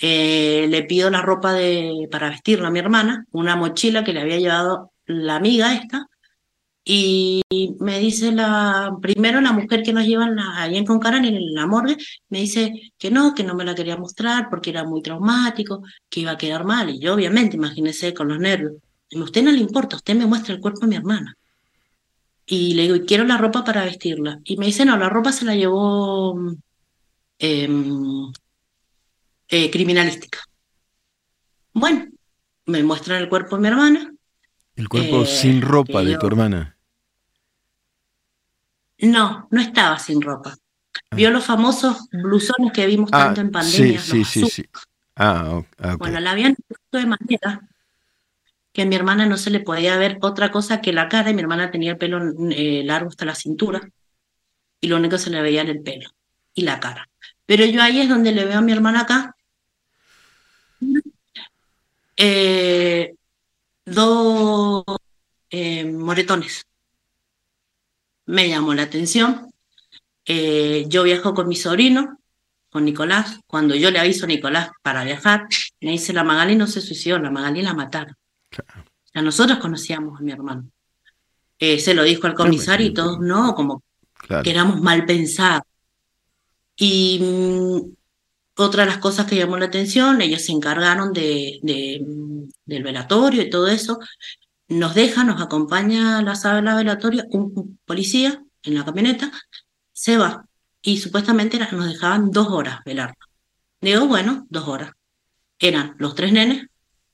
Eh, 0.00 0.66
le 0.68 0.82
pido 0.84 1.10
la 1.10 1.22
ropa 1.22 1.52
de, 1.52 2.08
para 2.10 2.30
vestirla 2.30 2.68
a 2.68 2.70
mi 2.70 2.78
hermana, 2.78 3.26
una 3.32 3.56
mochila 3.56 4.02
que 4.04 4.12
le 4.12 4.20
había 4.20 4.38
llevado 4.38 4.92
la 5.06 5.36
amiga 5.36 5.74
esta, 5.74 6.06
y 6.84 7.42
me 7.78 7.98
dice 8.00 8.32
la, 8.32 8.96
primero 9.00 9.40
la 9.40 9.52
mujer 9.52 9.82
que 9.82 9.92
nos 9.92 10.06
lleva 10.06 10.24
en 10.24 10.36
la, 10.36 10.62
ahí 10.62 10.76
en 10.76 10.86
Concarán, 10.86 11.24
en 11.24 11.54
la 11.54 11.66
morgue, 11.66 11.96
me 12.30 12.40
dice 12.40 12.92
que 12.98 13.10
no, 13.10 13.34
que 13.34 13.44
no 13.44 13.54
me 13.54 13.64
la 13.64 13.74
quería 13.74 13.96
mostrar 13.96 14.48
porque 14.50 14.70
era 14.70 14.84
muy 14.84 15.02
traumático, 15.02 15.82
que 16.08 16.20
iba 16.20 16.32
a 16.32 16.38
quedar 16.38 16.64
mal. 16.64 16.90
Y 16.90 16.98
yo, 16.98 17.14
obviamente, 17.14 17.56
imagínese 17.56 18.14
con 18.14 18.28
los 18.28 18.38
nervios. 18.38 18.72
A 19.14 19.18
usted 19.20 19.42
no 19.42 19.52
le 19.52 19.58
importa, 19.58 19.96
usted 19.96 20.16
me 20.16 20.26
muestra 20.26 20.54
el 20.54 20.60
cuerpo 20.60 20.80
de 20.80 20.86
mi 20.88 20.96
hermana. 20.96 21.36
Y 22.46 22.74
le 22.74 22.82
digo, 22.82 23.04
quiero 23.06 23.24
la 23.24 23.36
ropa 23.36 23.62
para 23.64 23.84
vestirla. 23.84 24.40
Y 24.44 24.56
me 24.56 24.66
dice, 24.66 24.84
no, 24.84 24.96
la 24.96 25.08
ropa 25.08 25.32
se 25.32 25.44
la 25.44 25.54
llevó 25.54 26.36
em, 27.38 28.32
eh, 29.50 29.70
criminalística. 29.70 30.38
Bueno, 31.72 32.06
me 32.66 32.82
muestran 32.82 33.22
el 33.22 33.28
cuerpo 33.28 33.56
de 33.56 33.62
mi 33.62 33.68
hermana. 33.68 34.12
El 34.76 34.88
cuerpo 34.88 35.22
eh, 35.22 35.26
sin 35.26 35.62
ropa 35.62 36.02
de 36.02 36.12
yo- 36.12 36.18
tu 36.18 36.26
hermana. 36.26 36.76
No, 38.98 39.48
no 39.50 39.60
estaba 39.60 39.98
sin 39.98 40.20
ropa. 40.20 40.56
Vio 41.12 41.30
los 41.30 41.44
famosos 41.44 42.08
blusones 42.10 42.72
que 42.72 42.86
vimos 42.86 43.10
Ah, 43.12 43.24
tanto 43.34 43.40
en 43.40 43.46
sí, 43.48 43.52
pandemia. 43.52 44.00
sí, 44.00 44.24
sí, 44.24 44.40
azules. 44.40 44.52
sí. 44.54 44.64
Ah, 45.16 45.62
ah, 45.78 45.94
ok. 45.94 45.98
Bueno, 45.98 46.20
la 46.20 46.32
habían 46.32 46.54
puesto 46.68 46.98
de 46.98 47.06
manera 47.06 47.68
que 48.72 48.82
a 48.82 48.86
mi 48.86 48.94
hermana 48.94 49.26
no 49.26 49.36
se 49.36 49.50
le 49.50 49.60
podía 49.60 49.96
ver 49.96 50.18
otra 50.20 50.50
cosa 50.52 50.80
que 50.80 50.92
la 50.92 51.08
cara, 51.08 51.30
y 51.30 51.34
mi 51.34 51.40
hermana 51.42 51.70
tenía 51.70 51.92
el 51.92 51.98
pelo 51.98 52.20
eh, 52.50 52.82
largo 52.84 53.08
hasta 53.08 53.24
la 53.24 53.34
cintura, 53.34 53.80
y 54.80 54.88
lo 54.88 54.96
único 54.96 55.16
que 55.16 55.22
se 55.22 55.30
le 55.30 55.42
veía 55.42 55.62
era 55.62 55.72
el 55.72 55.82
pelo 55.82 56.10
y 56.54 56.62
la 56.62 56.78
cara. 56.78 57.08
Pero 57.46 57.64
yo 57.64 57.82
ahí 57.82 58.00
es 58.00 58.08
donde 58.08 58.32
le 58.32 58.44
veo 58.44 58.58
a 58.58 58.62
mi 58.62 58.72
hermana 58.72 59.00
acá, 59.00 59.34
eh, 62.22 63.14
dos 63.86 64.84
eh, 65.48 65.84
moretones. 65.84 66.66
Me 68.26 68.48
llamó 68.48 68.74
la 68.74 68.82
atención. 68.82 69.50
Eh, 70.26 70.84
yo 70.88 71.02
viajo 71.02 71.32
con 71.32 71.48
mi 71.48 71.56
sobrino, 71.56 72.18
con 72.68 72.84
Nicolás. 72.84 73.40
Cuando 73.46 73.74
yo 73.74 73.90
le 73.90 73.98
aviso 73.98 74.26
a 74.26 74.28
Nicolás 74.28 74.70
para 74.82 75.02
viajar, 75.02 75.46
me 75.80 75.92
dice, 75.92 76.12
la 76.12 76.22
Magali 76.22 76.56
no 76.56 76.66
se 76.66 76.80
suicidó, 76.80 77.18
la 77.18 77.30
Magali 77.30 77.62
la 77.62 77.72
mataron. 77.74 78.14
Claro. 78.50 78.82
O 78.82 79.08
sea, 79.12 79.22
nosotros 79.22 79.58
conocíamos 79.58 80.20
a 80.20 80.22
mi 80.22 80.32
hermano. 80.32 80.70
Se 81.58 81.94
lo 81.94 82.04
dijo 82.04 82.26
al 82.26 82.34
comisario 82.34 82.86
y 82.86 82.94
todos 82.94 83.18
no, 83.20 83.54
como 83.54 83.82
Claro. 84.12 84.42
que 84.42 84.50
éramos 84.50 84.80
mal 84.80 85.04
pensados. 85.06 85.62
Y 86.76 87.18
mm, 87.20 87.99
otra 88.60 88.84
de 88.84 88.90
las 88.90 88.98
cosas 88.98 89.26
que 89.26 89.36
llamó 89.36 89.56
la 89.56 89.66
atención, 89.66 90.20
ellos 90.20 90.42
se 90.44 90.52
encargaron 90.52 91.12
de, 91.12 91.58
de, 91.62 92.00
del 92.64 92.82
velatorio 92.82 93.42
y 93.42 93.50
todo 93.50 93.68
eso. 93.68 93.98
Nos 94.68 94.94
deja, 94.94 95.24
nos 95.24 95.40
acompaña 95.42 96.18
a 96.18 96.22
la 96.22 96.34
sala 96.36 96.56
de 96.56 96.62
la 96.62 96.76
velatorio 96.76 97.24
un, 97.30 97.78
policía 97.84 98.42
en 98.62 98.74
la 98.74 98.84
camioneta, 98.84 99.32
se 99.92 100.16
va. 100.16 100.44
Y 100.82 100.98
supuestamente 100.98 101.58
nos 101.72 101.86
dejaban 101.86 102.30
dos 102.30 102.48
horas 102.48 102.80
velar. 102.84 103.14
Digo, 103.80 104.06
bueno, 104.06 104.46
dos 104.48 104.68
horas. 104.68 104.92
Eran 105.58 105.94
los 105.98 106.14
tres 106.14 106.32
nenes, 106.32 106.66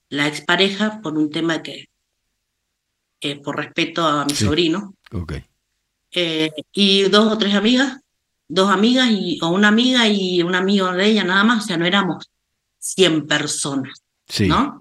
la 0.09 0.29
expareja, 0.29 1.01
por 1.01 1.17
un 1.19 1.31
tema 1.31 1.63
que, 1.63 1.87
eh, 3.21 3.41
por 3.41 3.57
respeto 3.57 4.07
a 4.07 4.25
mi 4.25 4.35
Sí. 4.35 4.45
sobrino, 4.45 4.95
Ok. 5.13 5.33
eh, 6.13 6.51
y 6.73 7.05
dos 7.05 7.33
o 7.33 7.39
tres 7.39 7.55
amigas, 7.55 7.99
dos 8.49 8.71
amigas 8.71 9.09
y, 9.11 9.39
o 9.43 9.49
una 9.49 9.69
amiga 9.69 10.09
y 10.09 10.43
un 10.43 10.55
amigo 10.55 10.93
de 10.93 11.07
ella 11.07 11.25
nada 11.25 11.45
más, 11.45 11.65
o 11.65 11.67
sea, 11.67 11.77
no 11.77 11.85
éramos 11.87 12.31
100 12.79 13.27
personas, 13.27 14.03
Sí. 14.29 14.47
¿no? 14.49 14.81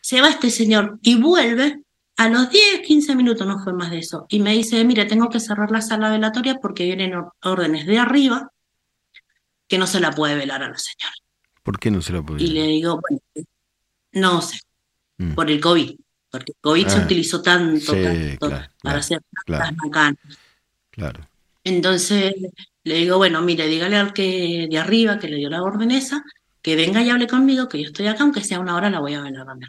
Se 0.00 0.20
va 0.20 0.28
este 0.28 0.50
señor 0.50 0.98
y 1.02 1.16
vuelve 1.20 1.80
a 2.16 2.28
los 2.28 2.50
10, 2.50 2.80
15 2.86 3.16
minutos, 3.16 3.46
no 3.46 3.58
fue 3.62 3.72
más 3.72 3.90
de 3.90 3.98
eso, 3.98 4.26
y 4.28 4.40
me 4.40 4.52
dice, 4.52 4.84
mire, 4.84 5.04
tengo 5.06 5.28
que 5.30 5.40
cerrar 5.40 5.70
la 5.70 5.80
sala 5.80 6.10
velatoria 6.10 6.56
porque 6.60 6.84
vienen 6.84 7.14
órdenes 7.42 7.86
de 7.86 7.98
arriba 7.98 8.50
que 9.66 9.78
no 9.78 9.86
se 9.86 10.00
la 10.00 10.10
puede 10.12 10.34
velar 10.36 10.62
a 10.62 10.68
la 10.68 10.78
señora. 10.78 11.14
¿Por 11.62 11.78
qué 11.78 11.90
no 11.90 12.02
se 12.02 12.12
la 12.12 12.22
Y 12.38 12.48
le 12.48 12.66
digo, 12.66 13.00
bueno, 13.00 13.46
no 14.12 14.42
sé, 14.42 14.58
Mm. 15.16 15.34
por 15.34 15.48
el 15.50 15.60
COVID, 15.60 15.94
porque 16.30 16.52
el 16.52 16.58
COVID 16.60 16.88
se 16.88 16.98
Ah, 16.98 17.04
utilizó 17.04 17.40
tanto, 17.40 17.94
sí, 17.94 18.02
tanto 18.02 18.46
claro, 18.48 18.56
para 18.56 18.68
claro, 18.80 18.98
hacer 18.98 19.22
claro. 19.46 19.64
tantas 19.64 19.84
macanas. 19.84 20.38
Claro. 20.90 21.28
Entonces 21.64 22.34
le 22.84 22.94
digo, 22.96 23.16
bueno, 23.16 23.40
mire, 23.40 23.66
dígale 23.66 23.96
al 23.96 24.12
que 24.12 24.68
de 24.70 24.78
arriba 24.78 25.18
que 25.18 25.28
le 25.28 25.36
dio 25.36 25.48
la 25.48 25.62
orden 25.62 25.90
esa, 25.90 26.22
que 26.60 26.76
venga 26.76 27.02
y 27.02 27.10
hable 27.10 27.26
conmigo, 27.26 27.68
que 27.68 27.80
yo 27.80 27.86
estoy 27.86 28.06
acá, 28.06 28.22
aunque 28.22 28.44
sea 28.44 28.60
una 28.60 28.76
hora 28.76 28.90
la 28.90 29.00
voy 29.00 29.14
a 29.14 29.22
velar 29.22 29.48
a 29.48 29.54
mi. 29.54 29.66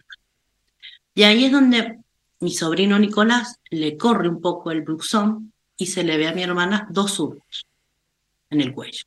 Y 1.14 1.24
ahí 1.24 1.46
es 1.46 1.52
donde 1.52 2.00
mi 2.42 2.52
sobrino 2.52 3.00
Nicolás 3.00 3.60
le 3.70 3.98
corre 3.98 4.28
un 4.28 4.42
poco 4.42 4.72
el 4.72 4.82
blusón 4.82 5.54
y 5.78 5.88
se 5.88 6.04
le 6.04 6.18
ve 6.18 6.28
a 6.28 6.34
mi 6.34 6.44
hermana 6.44 6.88
dos 6.92 7.14
surcos 7.14 7.66
en 8.50 8.62
el 8.62 8.74
cuello. 8.74 9.04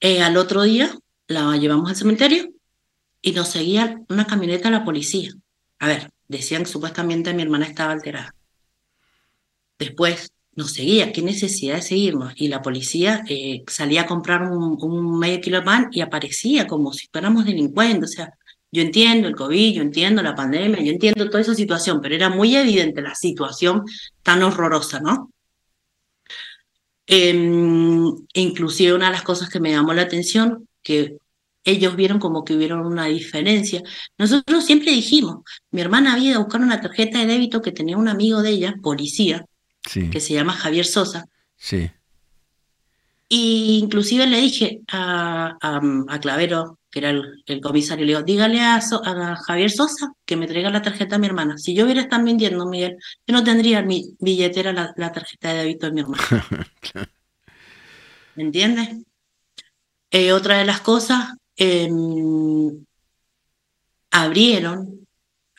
Eh, 0.00 0.22
al 0.22 0.36
otro 0.36 0.62
día 0.62 0.96
la 1.26 1.56
llevamos 1.56 1.90
al 1.90 1.96
cementerio 1.96 2.48
y 3.20 3.32
nos 3.32 3.48
seguía 3.48 4.00
una 4.08 4.26
camioneta 4.26 4.68
de 4.70 4.78
la 4.78 4.84
policía. 4.84 5.32
A 5.80 5.88
ver, 5.88 6.10
decían 6.28 6.62
que 6.62 6.70
supuestamente 6.70 7.34
mi 7.34 7.42
hermana 7.42 7.66
estaba 7.66 7.92
alterada. 7.92 8.34
Después 9.78 10.32
nos 10.56 10.72
seguía, 10.72 11.12
qué 11.12 11.22
necesidad 11.22 11.76
de 11.76 11.82
seguirnos. 11.82 12.32
Y 12.36 12.48
la 12.48 12.62
policía 12.62 13.22
eh, 13.28 13.62
salía 13.68 14.02
a 14.02 14.06
comprar 14.06 14.42
un, 14.50 15.18
medio 15.18 15.40
kilo 15.40 15.58
de 15.58 15.64
pan 15.64 15.88
y 15.92 16.00
aparecía 16.00 16.66
como 16.66 16.92
si 16.92 17.08
fuéramos 17.12 17.44
delincuentes. 17.44 18.10
O 18.10 18.12
sea, 18.14 18.30
Yo 18.72 18.82
entiendo 18.82 19.28
el 19.28 19.36
COVID, 19.36 19.74
yo 19.76 19.82
entiendo 19.82 20.22
la 20.22 20.34
pandemia, 20.34 20.82
yo 20.82 20.92
entiendo 20.92 21.28
toda 21.30 21.40
esa 21.40 21.54
situación, 21.54 22.00
pero 22.02 22.14
era 22.14 22.30
muy 22.30 22.56
evidente 22.56 23.00
la 23.02 23.14
situación 23.14 23.84
tan 24.22 24.42
horrorosa, 24.42 25.00
¿no? 25.00 25.30
Em, 27.06 28.12
inclusive 28.34 28.94
una 28.94 29.06
de 29.06 29.12
las 29.12 29.22
cosas 29.22 29.48
que 29.48 29.60
me 29.60 29.70
llamó 29.70 29.94
la 29.94 30.02
atención, 30.02 30.68
que 30.82 31.16
ellos 31.64 31.96
vieron 31.96 32.18
como 32.18 32.44
que 32.44 32.54
hubieron 32.54 32.86
una 32.86 33.06
diferencia. 33.06 33.82
Nosotros 34.18 34.64
siempre 34.64 34.92
dijimos, 34.92 35.38
mi 35.70 35.80
hermana 35.80 36.14
había 36.14 36.30
ido 36.30 36.40
a 36.40 36.44
buscar 36.44 36.60
una 36.62 36.80
tarjeta 36.80 37.18
de 37.20 37.26
débito 37.26 37.62
que 37.62 37.72
tenía 37.72 37.96
un 37.96 38.08
amigo 38.08 38.42
de 38.42 38.50
ella, 38.50 38.74
policía, 38.82 39.46
Sí, 39.86 40.10
que 40.10 40.20
se 40.20 40.34
llama 40.34 40.52
Javier 40.52 40.84
Sosa, 40.84 41.24
sí. 41.56 41.90
y 43.28 43.78
inclusive 43.82 44.26
le 44.26 44.40
dije 44.40 44.80
a, 44.88 45.56
a, 45.60 45.80
a 46.08 46.20
Clavero, 46.20 46.78
que 46.90 46.98
era 47.00 47.10
el, 47.10 47.42
el 47.46 47.60
comisario, 47.60 48.04
le 48.04 48.12
digo, 48.12 48.22
dígale 48.22 48.60
a, 48.60 48.80
So- 48.80 49.02
a 49.04 49.36
Javier 49.36 49.70
Sosa 49.70 50.12
que 50.24 50.36
me 50.36 50.46
traiga 50.46 50.70
la 50.70 50.82
tarjeta 50.82 51.16
a 51.16 51.18
mi 51.18 51.26
hermana. 51.26 51.56
Si 51.58 51.74
yo 51.74 51.84
hubiera 51.84 52.00
estado 52.02 52.22
mintiendo, 52.22 52.66
Miguel, 52.66 52.96
yo 53.26 53.32
no 53.34 53.42
tendría 53.44 53.78
en 53.80 53.86
mi 53.86 54.14
billetera 54.18 54.72
la, 54.72 54.92
la 54.96 55.12
tarjeta 55.12 55.52
de 55.52 55.58
débito 55.58 55.86
de 55.86 55.92
mi 55.92 56.00
hermana. 56.02 56.22
¿Me 58.36 58.42
entiendes? 58.44 58.88
Eh, 60.10 60.32
otra 60.32 60.58
de 60.58 60.64
las 60.64 60.80
cosas, 60.80 61.34
em, 61.56 62.84
abrieron, 64.10 65.05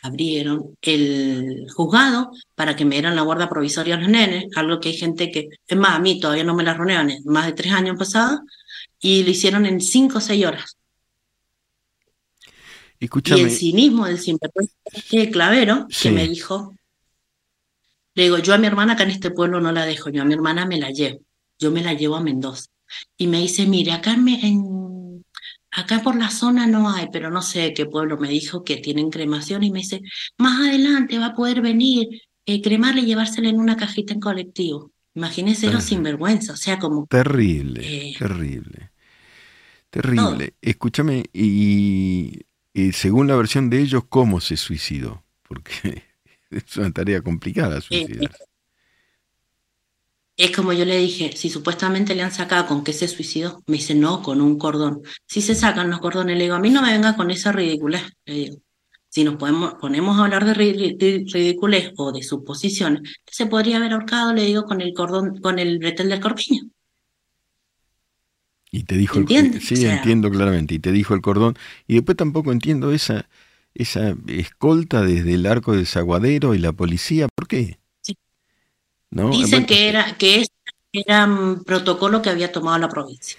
abrieron 0.07 0.75
el 0.81 1.67
juzgado 1.73 2.31
para 2.55 2.75
que 2.75 2.85
me 2.85 2.95
dieran 2.95 3.15
la 3.15 3.21
guarda 3.21 3.47
provisoria 3.49 3.95
a 3.95 3.99
los 3.99 4.09
nenes, 4.09 4.45
algo 4.55 4.79
que 4.79 4.89
hay 4.89 4.97
gente 4.97 5.31
que, 5.31 5.47
es 5.67 5.77
más, 5.77 5.91
a 5.95 5.99
mí 5.99 6.19
todavía 6.19 6.43
no 6.43 6.55
me 6.55 6.63
la 6.63 6.73
ronean, 6.73 7.11
más 7.25 7.45
de 7.45 7.53
tres 7.53 7.71
años 7.73 7.97
pasados, 7.97 8.39
y 8.99 9.23
lo 9.23 9.29
hicieron 9.29 9.65
en 9.65 9.79
cinco 9.79 10.17
o 10.17 10.21
seis 10.21 10.45
horas. 10.45 10.75
Y 12.99 13.05
Escúchame, 13.05 13.41
el 13.41 13.51
cinismo 13.51 14.05
del 14.07 14.19
sinvergüenza 14.19 14.73
de 15.11 15.29
Clavero, 15.29 15.85
Sí. 15.89 16.09
que 16.09 16.15
me 16.15 16.27
dijo, 16.27 16.73
le 18.15 18.23
digo, 18.23 18.39
yo 18.39 18.53
a 18.55 18.57
mi 18.57 18.65
hermana 18.65 18.93
acá 18.93 19.03
en 19.03 19.11
este 19.11 19.29
pueblo 19.29 19.61
no 19.61 19.71
la 19.71 19.85
dejo, 19.85 20.09
yo 20.09 20.23
a 20.23 20.25
mi 20.25 20.33
hermana 20.33 20.65
me 20.65 20.79
la 20.79 20.89
llevo, 20.89 21.19
yo 21.59 21.69
me 21.71 21.83
la 21.83 21.93
llevo 21.93 22.15
a 22.15 22.21
Mendoza. 22.23 22.65
Y 23.17 23.27
me 23.27 23.39
dice, 23.39 23.65
mire, 23.67 23.91
acá, 23.91 24.17
Me- 24.17 24.39
en- 24.41 24.96
acá 25.77 26.01
por 26.03 26.15
la 26.17 26.29
zona 26.29 26.67
no 26.67 26.89
hay, 26.89 27.07
pero 27.11 27.29
no 27.31 27.41
sé 27.41 27.73
qué 27.73 27.85
pueblo 27.85 28.17
me 28.17 28.29
dijo 28.29 28.63
que 28.63 28.77
tienen 28.77 29.09
cremación 29.09 29.63
y 29.63 29.71
me 29.71 29.79
dice, 29.79 30.01
más 30.37 30.59
adelante 30.67 31.19
va 31.19 31.27
a 31.27 31.35
poder 31.35 31.61
venir, 31.61 32.07
eh, 32.45 32.61
cremarla 32.61 33.01
y 33.01 33.05
llevársela 33.05 33.49
en 33.49 33.59
una 33.59 33.77
cajita 33.77 34.13
en 34.13 34.19
colectivo. 34.19 34.91
Imagínese 35.15 35.69
los 35.71 35.85
sinvergüenza, 35.85 36.53
o 36.53 36.57
sea, 36.57 36.79
como 36.79 37.07
terrible, 37.07 37.81
Eh, 37.83 38.13
terrible, 38.17 38.91
terrible. 39.89 40.55
Escúchame, 40.61 41.25
y, 41.33 42.41
y 42.73 42.91
según 42.93 43.27
la 43.27 43.35
versión 43.35 43.69
de 43.69 43.81
ellos, 43.81 44.03
¿cómo 44.09 44.39
se 44.41 44.57
suicidó? 44.57 45.23
Porque 45.47 46.03
es 46.51 46.77
una 46.77 46.91
tarea 46.91 47.21
complicada 47.21 47.81
suicidarse. 47.81 48.45
Es 50.37 50.55
como 50.55 50.71
yo 50.71 50.85
le 50.85 50.97
dije, 50.97 51.35
si 51.35 51.49
supuestamente 51.49 52.13
le 52.15 52.21
han 52.21 52.31
sacado, 52.31 52.67
¿con 52.67 52.83
qué 52.83 52.93
se 52.93 53.07
suicidó? 53.07 53.63
Me 53.67 53.77
dice, 53.77 53.95
no, 53.95 54.21
con 54.21 54.39
un 54.39 54.57
cordón. 54.59 55.01
Si 55.27 55.41
se 55.41 55.55
sacan 55.55 55.89
los 55.89 55.99
cordones, 55.99 56.37
le 56.37 56.43
digo, 56.43 56.55
a 56.55 56.59
mí 56.59 56.69
no 56.69 56.81
me 56.83 56.91
venga 56.93 57.15
con 57.15 57.31
esa 57.31 57.51
ridiculez, 57.51 58.03
le 58.25 58.33
digo. 58.33 58.57
Si 59.09 59.23
nos 59.23 59.37
podemos, 59.37 59.75
ponemos 59.81 60.19
a 60.19 60.25
hablar 60.25 60.45
de 60.45 60.53
ri- 60.53 60.97
ri- 60.97 61.33
ridiculez 61.33 61.91
o 61.97 62.11
de 62.11 62.21
suposiciones, 62.21 63.01
se 63.25 63.47
podría 63.47 63.77
haber 63.77 63.93
ahorcado, 63.93 64.33
le 64.33 64.43
digo, 64.43 64.63
con 64.65 64.79
el 64.81 64.93
cordón, 64.93 65.39
con 65.41 65.57
el 65.59 65.79
bretel 65.79 66.09
del 66.09 66.19
corpiño. 66.19 66.63
Y 68.69 68.83
te 68.83 68.95
dijo 68.97 69.15
el 69.15 69.21
¿Entiendes? 69.21 69.63
Sí, 69.65 69.73
O 69.73 69.77
sea- 69.77 69.95
entiendo 69.95 70.29
claramente. 70.29 70.75
Y 70.75 70.79
te 70.79 70.91
dijo 70.91 71.13
el 71.15 71.21
cordón. 71.21 71.55
Y 71.87 71.95
después 71.95 72.15
tampoco 72.17 72.51
entiendo 72.51 72.91
esa, 72.91 73.27
esa 73.73 74.15
escolta 74.27 75.01
desde 75.01 75.33
el 75.33 75.45
arco 75.47 75.73
del 75.73 75.87
zaguadero 75.87 76.53
y 76.53 76.59
la 76.59 76.73
policía. 76.73 77.27
¿Por 77.33 77.47
qué? 77.47 77.79
Dicen 79.11 79.49
Bueno, 79.49 79.67
que 79.67 79.89
era, 79.89 80.17
que 80.17 80.41
es- 80.41 80.49
era 80.91 81.25
un 81.25 81.63
protocolo 81.63 82.21
que 82.21 82.29
había 82.29 82.51
tomado 82.51 82.77
la 82.77 82.89
provincia. 82.89 83.37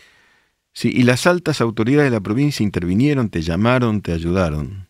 Sí, 0.72 0.90
y 0.94 1.02
las 1.02 1.26
altas 1.26 1.60
autoridades 1.60 2.10
de 2.10 2.16
la 2.16 2.20
provincia 2.22 2.62
intervinieron, 2.62 3.30
te 3.30 3.42
llamaron, 3.42 4.00
te 4.00 4.12
ayudaron. 4.12 4.88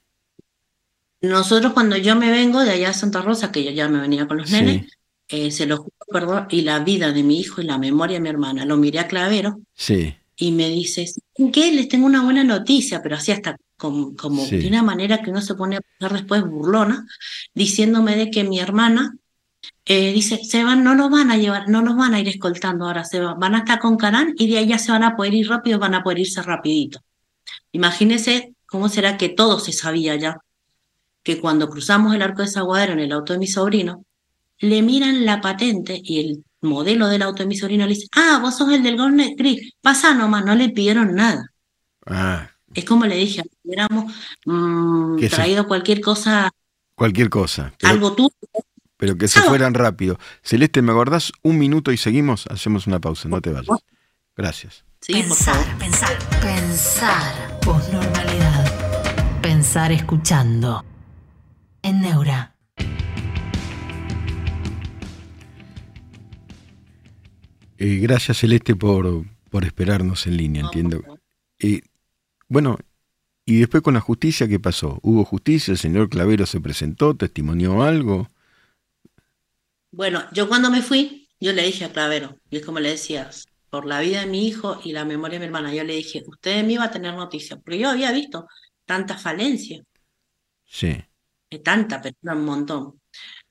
Nosotros 1.20 1.72
cuando 1.72 1.96
yo 1.96 2.14
me 2.14 2.30
vengo 2.30 2.60
de 2.62 2.70
allá 2.70 2.90
a 2.90 2.92
Santa 2.92 3.22
Rosa, 3.22 3.50
que 3.50 3.64
yo 3.64 3.70
ya 3.70 3.88
me 3.88 4.00
venía 4.00 4.28
con 4.28 4.36
los 4.38 4.50
Sí. 4.50 4.54
nenes, 4.54 4.92
eh, 5.28 5.50
se 5.50 5.66
lo 5.66 5.78
juro, 5.78 5.92
perdón, 6.12 6.46
y 6.50 6.62
la 6.62 6.78
vida 6.80 7.12
de 7.12 7.22
mi 7.22 7.40
hijo 7.40 7.60
y 7.60 7.64
la 7.64 7.78
memoria 7.78 8.16
de 8.16 8.20
mi 8.20 8.28
hermana, 8.28 8.64
lo 8.64 8.76
miré 8.76 9.00
a 9.00 9.08
Clavero 9.08 9.60
Sí, 9.74 10.14
y 10.36 10.52
me 10.52 10.68
dice, 10.68 11.06
¿saben 11.06 11.52
qué? 11.52 11.72
Les 11.72 11.88
tengo 11.88 12.06
una 12.06 12.22
buena 12.22 12.44
noticia, 12.44 13.02
pero 13.02 13.16
así 13.16 13.32
hasta 13.32 13.56
como, 13.76 14.14
como 14.16 14.44
Sí. 14.44 14.58
de 14.58 14.68
una 14.68 14.82
manera 14.82 15.22
que 15.22 15.30
uno 15.30 15.40
se 15.42 15.54
pone 15.54 15.76
a 15.76 15.80
pensar 15.80 16.16
después 16.18 16.42
burlona, 16.44 17.06
diciéndome 17.54 18.16
de 18.16 18.30
que 18.30 18.44
mi 18.44 18.60
hermana 18.60 19.14
eh, 19.90 20.12
dice, 20.12 20.44
se 20.44 20.64
van, 20.64 20.84
no 20.84 20.94
los 20.94 21.10
van 21.10 21.30
a 21.30 21.38
llevar, 21.38 21.66
no 21.70 21.80
los 21.80 21.96
van 21.96 22.12
a 22.12 22.20
ir 22.20 22.28
escoltando 22.28 22.84
ahora, 22.84 23.04
se 23.04 23.20
van, 23.20 23.38
van 23.40 23.54
a 23.54 23.58
estar 23.60 23.78
con 23.78 23.96
Carán 23.96 24.34
y 24.36 24.50
de 24.50 24.58
ahí 24.58 24.68
ya 24.68 24.78
se 24.78 24.92
van 24.92 25.02
a 25.02 25.16
poder 25.16 25.32
ir 25.32 25.48
rápido, 25.48 25.78
van 25.78 25.94
a 25.94 26.02
poder 26.02 26.18
irse 26.18 26.42
rapidito. 26.42 27.00
Imagínense 27.72 28.54
cómo 28.66 28.90
será 28.90 29.16
que 29.16 29.30
todo 29.30 29.58
se 29.60 29.72
sabía 29.72 30.14
ya, 30.16 30.36
que 31.22 31.40
cuando 31.40 31.70
cruzamos 31.70 32.14
el 32.14 32.20
arco 32.20 32.42
de 32.42 32.48
Zaguadero 32.48 32.92
en 32.92 33.00
el 33.00 33.12
auto 33.12 33.32
de 33.32 33.38
mi 33.38 33.46
sobrino, 33.46 34.04
le 34.58 34.82
miran 34.82 35.24
la 35.24 35.40
patente 35.40 35.98
y 36.04 36.20
el 36.20 36.44
modelo 36.60 37.08
del 37.08 37.22
auto 37.22 37.42
de 37.42 37.48
mi 37.48 37.56
sobrino 37.56 37.86
le 37.86 37.94
dice, 37.94 38.08
ah, 38.14 38.40
vos 38.42 38.58
sos 38.58 38.70
el 38.70 38.82
del 38.82 38.98
Golden 38.98 39.36
Gris, 39.36 39.72
pasa 39.80 40.12
nomás, 40.12 40.44
no 40.44 40.54
le 40.54 40.68
pidieron 40.68 41.14
nada. 41.14 41.50
ah, 42.04 42.50
Es 42.74 42.84
como 42.84 43.06
le 43.06 43.16
dije, 43.16 43.42
hubiéramos 43.62 44.12
mm, 44.44 45.16
traído 45.30 45.66
cualquier 45.66 46.02
cosa, 46.02 46.50
cualquier 46.94 47.30
cosa. 47.30 47.72
Pero, 47.78 47.92
algo 47.94 48.12
tuyo. 48.12 48.30
Pero 48.98 49.16
que 49.16 49.26
se 49.28 49.38
Ah. 49.38 49.44
fueran 49.44 49.72
rápido. 49.72 50.18
Celeste, 50.42 50.82
¿me 50.82 50.92
acordás 50.92 51.32
un 51.42 51.56
minuto 51.58 51.90
y 51.92 51.96
seguimos? 51.96 52.46
Hacemos 52.48 52.86
una 52.86 53.00
pausa, 53.00 53.28
no 53.30 53.40
te 53.40 53.50
vayas. 53.50 53.78
Gracias. 54.36 54.84
Sí. 55.00 55.14
Pensar, 55.14 55.78
pensar, 55.78 56.18
pensar. 56.42 57.60
Posnormalidad. 57.60 59.40
Pensar 59.40 59.92
escuchando. 59.92 60.84
En 61.82 62.00
Neura. 62.02 62.54
Eh, 67.78 67.96
gracias, 67.98 68.38
Celeste, 68.38 68.74
por, 68.74 69.24
por 69.50 69.64
esperarnos 69.64 70.26
en 70.26 70.36
línea, 70.36 70.62
entiendo. 70.64 71.02
Eh, 71.60 71.82
bueno, 72.48 72.78
y 73.46 73.58
después 73.60 73.82
con 73.82 73.94
la 73.94 74.00
justicia, 74.00 74.48
¿qué 74.48 74.58
pasó? 74.58 74.98
¿Hubo 75.02 75.24
justicia? 75.24 75.72
¿El 75.72 75.78
señor 75.78 76.08
Clavero 76.08 76.44
se 76.46 76.60
presentó? 76.60 77.14
¿Testimonió 77.14 77.82
algo? 77.82 78.28
Bueno, 79.90 80.24
yo 80.32 80.48
cuando 80.48 80.70
me 80.70 80.82
fui, 80.82 81.28
yo 81.40 81.52
le 81.52 81.62
dije 81.62 81.84
a 81.84 81.92
Clavero, 81.92 82.36
y 82.50 82.58
es 82.58 82.66
como 82.66 82.80
le 82.80 82.90
decías, 82.90 83.46
por 83.70 83.86
la 83.86 84.00
vida 84.00 84.20
de 84.20 84.26
mi 84.26 84.46
hijo 84.46 84.80
y 84.84 84.92
la 84.92 85.04
memoria 85.04 85.38
de 85.38 85.40
mi 85.40 85.46
hermana, 85.46 85.74
yo 85.74 85.84
le 85.84 85.94
dije, 85.94 86.22
usted 86.26 86.56
de 86.56 86.62
mí 86.62 86.76
va 86.76 86.84
a 86.84 86.90
tener 86.90 87.14
noticias, 87.14 87.58
porque 87.62 87.78
yo 87.78 87.90
había 87.90 88.12
visto 88.12 88.46
tanta 88.84 89.18
falencia, 89.18 89.82
Sí, 90.70 91.02
eh, 91.50 91.58
tanta, 91.60 92.00
pero 92.02 92.14
un 92.22 92.44
montón. 92.44 93.00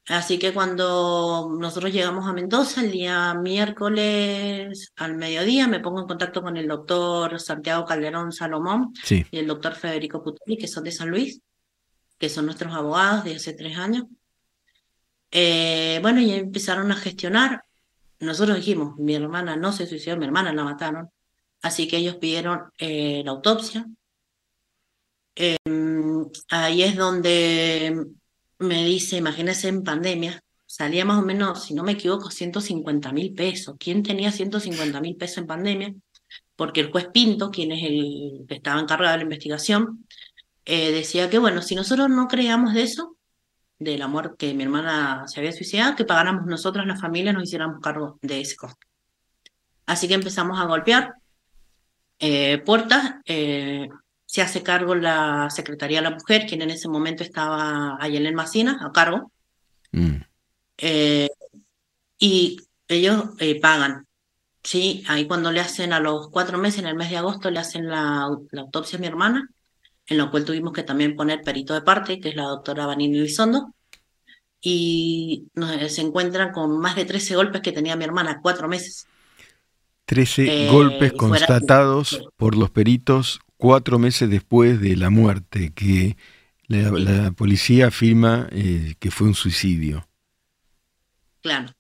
Así 0.08 0.40
que 0.40 0.54
cuando 0.54 1.50
nosotros 1.60 1.92
llegamos 1.92 2.26
a 2.28 2.34
Mendoza, 2.34 2.82
el 2.82 2.92
día 2.92 3.34
miércoles 3.34 4.94
al 4.96 5.16
mediodía, 5.16 5.68
me 5.68 5.82
pongo 5.82 6.02
en 6.02 6.08
contacto 6.08 6.42
con 6.42 6.56
el 6.56 6.68
doctor 6.68 7.40
Santiago 7.42 7.86
Calderón 7.86 8.32
Salomón 8.32 8.94
sí, 9.04 9.26
y 9.32 9.38
el 9.40 9.48
doctor 9.48 9.76
Federico 9.76 10.24
Putoli, 10.24 10.58
que 10.58 10.68
son 10.68 10.86
de 10.86 10.92
San 10.92 11.10
Luis, 11.10 11.42
que 12.18 12.30
son 12.30 12.46
nuestros 12.46 12.74
abogados 12.74 13.26
de 13.26 13.36
hace 13.36 13.54
tres 13.54 13.78
años. 13.78 14.06
Eh, 15.32 16.00
bueno, 16.02 16.22
y 16.22 16.32
empezaron 16.32 16.92
a 16.92 16.96
gestionar. 16.96 17.64
Nosotros 18.20 18.58
dijimos, 18.58 18.98
mi 18.98 19.16
hermana 19.16 19.56
no 19.56 19.72
se 19.74 19.88
suicidó, 19.88 20.18
mi 20.18 20.26
hermana 20.26 20.54
la 20.54 20.64
mataron. 20.64 21.10
Así 21.62 21.88
que 21.88 21.98
ellos 21.98 22.16
pidieron 22.18 22.72
eh, 22.78 23.22
la 23.26 23.32
autopsia. 23.32 23.88
Eh, 25.36 25.58
ahí 26.50 26.84
es 26.84 26.96
donde 26.96 28.08
me 28.60 28.86
dice, 28.86 29.18
imagínese 29.18 29.68
en 29.68 29.84
pandemia, 29.84 30.42
salía 30.66 31.06
más 31.06 31.20
o 31.20 31.26
menos, 31.26 31.64
si 31.64 31.74
no 31.74 31.84
me 31.84 31.94
equivoco, 31.94 32.32
150 32.32 33.12
mil 33.14 33.34
pesos. 33.34 33.76
¿Quién 33.80 34.04
tenía 34.04 34.32
150 34.32 35.02
mil 35.02 35.16
pesos 35.16 35.40
en 35.40 35.48
pandemia? 35.48 35.94
Porque 36.56 36.82
el 36.82 36.92
juez 36.92 37.08
Pinto, 37.14 37.52
quien 37.52 37.72
es 37.72 37.84
el 37.84 38.46
que 38.48 38.56
estaba 38.56 38.82
encargado 38.82 39.12
de 39.14 39.18
la 39.18 39.24
investigación, 39.24 40.06
eh, 40.66 40.92
decía 40.92 41.30
que, 41.30 41.40
bueno, 41.40 41.62
si 41.62 41.76
nosotros 41.76 42.10
no 42.10 42.28
creíamos 42.28 42.74
de 42.74 42.84
eso, 42.84 43.17
de 43.80 43.98
la 43.98 44.08
muerte 44.08 44.36
que 44.38 44.54
mi 44.54 44.64
hermana 44.64 45.28
se 45.28 45.40
había 45.40 45.52
suicidado, 45.52 45.96
que 45.96 46.06
pagáramos 46.06 46.46
nosotros, 46.46 46.86
la 46.86 46.98
familia, 46.98 47.34
nos 47.34 47.44
hiciéramos 47.44 47.80
cargo 47.82 48.18
de 48.22 48.42
ese 48.42 48.56
costo. 48.56 48.86
Así 49.86 50.08
que 50.08 50.16
empezamos 50.16 50.60
a 50.60 50.66
golpear 50.66 51.14
eh, 52.20 52.58
puertas. 52.60 53.16
eh, 53.26 53.88
se 54.28 54.42
hace 54.42 54.62
cargo 54.62 54.94
la 54.94 55.50
Secretaría 55.50 56.00
de 56.00 56.10
la 56.10 56.16
Mujer, 56.16 56.46
quien 56.46 56.62
en 56.62 56.70
ese 56.70 56.90
momento 56.90 57.24
estaba 57.24 57.98
Ayelen 58.00 58.36
Macina, 58.36 58.78
a 58.86 58.92
cargo, 58.92 59.32
mm, 59.94 60.18
eh, 60.80 61.30
y 62.20 62.58
ellos 62.90 63.30
eh, 63.40 63.60
pagan. 63.60 64.06
Sí, 64.62 65.04
ahí 65.08 65.28
cuando 65.28 65.50
le 65.52 65.62
hacen 65.62 65.94
a 65.94 66.02
los 66.02 66.30
cuatro 66.30 66.58
meses, 66.58 66.80
en 66.82 66.88
el 66.88 66.96
mes 66.96 67.10
de 67.10 67.18
agosto, 67.18 67.50
le 67.50 67.60
hacen 67.60 67.88
la, 67.88 68.30
la 68.52 68.62
autopsia 68.62 68.98
a 68.98 69.02
mi 69.02 69.08
hermana. 69.08 69.50
En 70.08 70.18
lo 70.18 70.32
cual 70.32 70.46
tuvimos 70.46 70.74
que 70.74 70.84
también 70.84 71.16
poner 71.16 71.42
perito 71.42 71.74
de 71.74 71.82
parte, 71.82 72.20
que 72.20 72.30
es 72.30 72.36
la 72.36 72.44
doctora 72.44 72.86
Vanini 72.86 73.20
Lizondo, 73.20 73.74
y 74.62 75.48
nos, 75.54 75.92
se 75.92 76.02
encuentran 76.02 76.52
con 76.52 76.80
más 76.80 76.96
de 76.96 77.06
13 77.06 77.36
golpes 77.36 77.62
que 77.62 77.72
tenía 77.72 77.96
mi 77.96 78.06
hermana, 78.06 78.40
cuatro 78.42 78.68
meses. 78.68 79.08
13 80.06 80.68
Eh, 80.68 80.72
golpes 80.72 81.12
fuera- 81.12 81.18
constatados 81.18 82.24
por 82.38 82.56
los 82.56 82.70
peritos 82.72 83.40
cuatro 83.58 84.00
meses 84.00 84.30
después 84.30 84.80
de 84.80 84.96
la 84.96 85.10
muerte, 85.10 85.74
que 85.74 86.16
la, 86.68 87.32
policía 87.32 87.88
afirma 87.88 88.48
eh, 88.52 88.96
que 89.00 89.12
fue 89.12 89.28
un 89.28 89.36
suicidio. 89.36 90.08
Claro. 91.42 91.72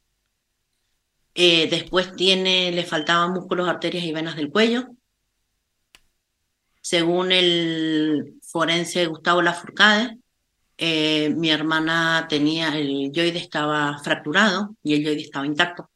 Eh, 1.36 1.68
después 1.70 2.16
tiene, 2.16 2.72
le 2.72 2.84
faltaban 2.84 3.32
músculos, 3.32 3.68
arterias 3.70 4.04
y 4.06 4.12
venas 4.12 4.36
del 4.36 4.50
cuello. 4.50 4.88
Según 6.90 7.34
el 7.34 8.40
forense 8.42 9.08
Gustavo 9.08 9.42
Lafourcade, 9.42 10.20
eh, 10.78 11.34
mi 11.36 11.50
hermana 11.50 12.28
tenía, 12.30 12.78
el 12.78 13.12
yoide 13.12 13.40
estaba 13.40 14.00
fracturado 14.02 14.74
y 14.84 14.94
el 14.94 15.04
yoide 15.04 15.22
estaba 15.24 15.46
intacto. 15.46 15.90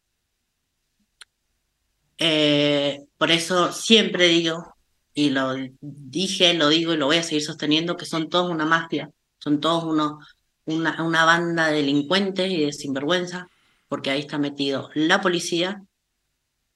Eh, 2.17 3.05
por 3.17 3.31
eso 3.31 3.71
siempre 3.71 4.27
digo, 4.27 4.75
y 5.13 5.29
lo 5.29 5.55
dije, 5.79 6.53
lo 6.55 6.67
digo 6.67 6.93
y 6.93 6.97
lo 6.97 7.05
voy 7.05 7.17
a 7.17 7.23
seguir 7.23 7.43
sosteniendo, 7.43 7.95
que 7.95 8.05
son 8.05 8.27
todos 8.29 8.51
una 8.51 8.65
mafia, 8.65 9.09
son 9.39 9.61
todos 9.61 9.85
una, 9.85 10.17
una 10.65 11.23
banda 11.23 11.67
de 11.67 11.77
delincuentes 11.77 12.51
y 12.51 12.65
de 12.65 12.73
sinvergüenza, 12.73 13.47
porque 13.87 14.09
ahí 14.09 14.19
está 14.19 14.37
metido 14.39 14.89
la 14.93 15.21
policía, 15.21 15.83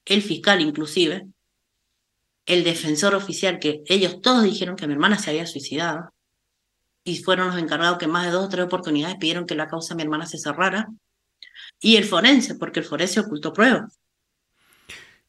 el 0.05 0.21
fiscal 0.21 0.61
inclusive, 0.61 1.27
el 2.45 2.63
defensor 2.63 3.15
oficial, 3.15 3.59
que 3.59 3.83
ellos 3.87 4.21
todos 4.21 4.43
dijeron 4.43 4.75
que 4.75 4.87
mi 4.87 4.93
hermana 4.93 5.17
se 5.17 5.29
había 5.31 5.45
suicidado, 5.47 6.13
y 7.03 7.17
fueron 7.17 7.47
los 7.47 7.57
encargados 7.57 7.97
que 7.97 8.07
más 8.07 8.25
de 8.25 8.31
dos 8.31 8.45
o 8.45 8.49
tres 8.49 8.65
oportunidades 8.65 9.17
pidieron 9.17 9.45
que 9.45 9.55
la 9.55 9.67
causa 9.67 9.93
de 9.93 9.97
mi 9.97 10.03
hermana 10.03 10.25
se 10.25 10.37
cerrara, 10.37 10.87
y 11.79 11.95
el 11.97 12.05
forense, 12.05 12.55
porque 12.55 12.79
el 12.79 12.85
forense 12.85 13.19
ocultó 13.19 13.53
pruebas. 13.53 13.99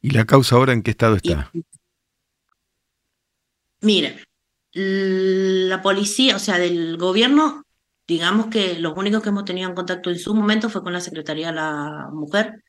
¿Y 0.00 0.10
la 0.10 0.24
causa 0.24 0.56
ahora 0.56 0.72
en 0.72 0.82
qué 0.82 0.92
estado 0.92 1.16
Y- 1.22 1.30
está? 1.30 1.50
Mire, 3.80 4.24
la 4.72 5.82
policía, 5.82 6.36
o 6.36 6.38
sea, 6.38 6.58
del 6.58 6.96
gobierno, 6.96 7.64
digamos 8.06 8.46
que 8.46 8.78
los 8.78 8.96
únicos 8.96 9.22
que 9.22 9.28
hemos 9.28 9.44
tenido 9.44 9.68
en 9.68 9.74
contacto 9.74 10.10
en 10.10 10.18
su 10.18 10.34
momento 10.34 10.70
fue 10.70 10.82
con 10.82 10.92
la 10.92 11.00
Secretaría 11.00 11.48
de 11.48 11.54
la 11.54 12.08
Mujer, 12.12 12.62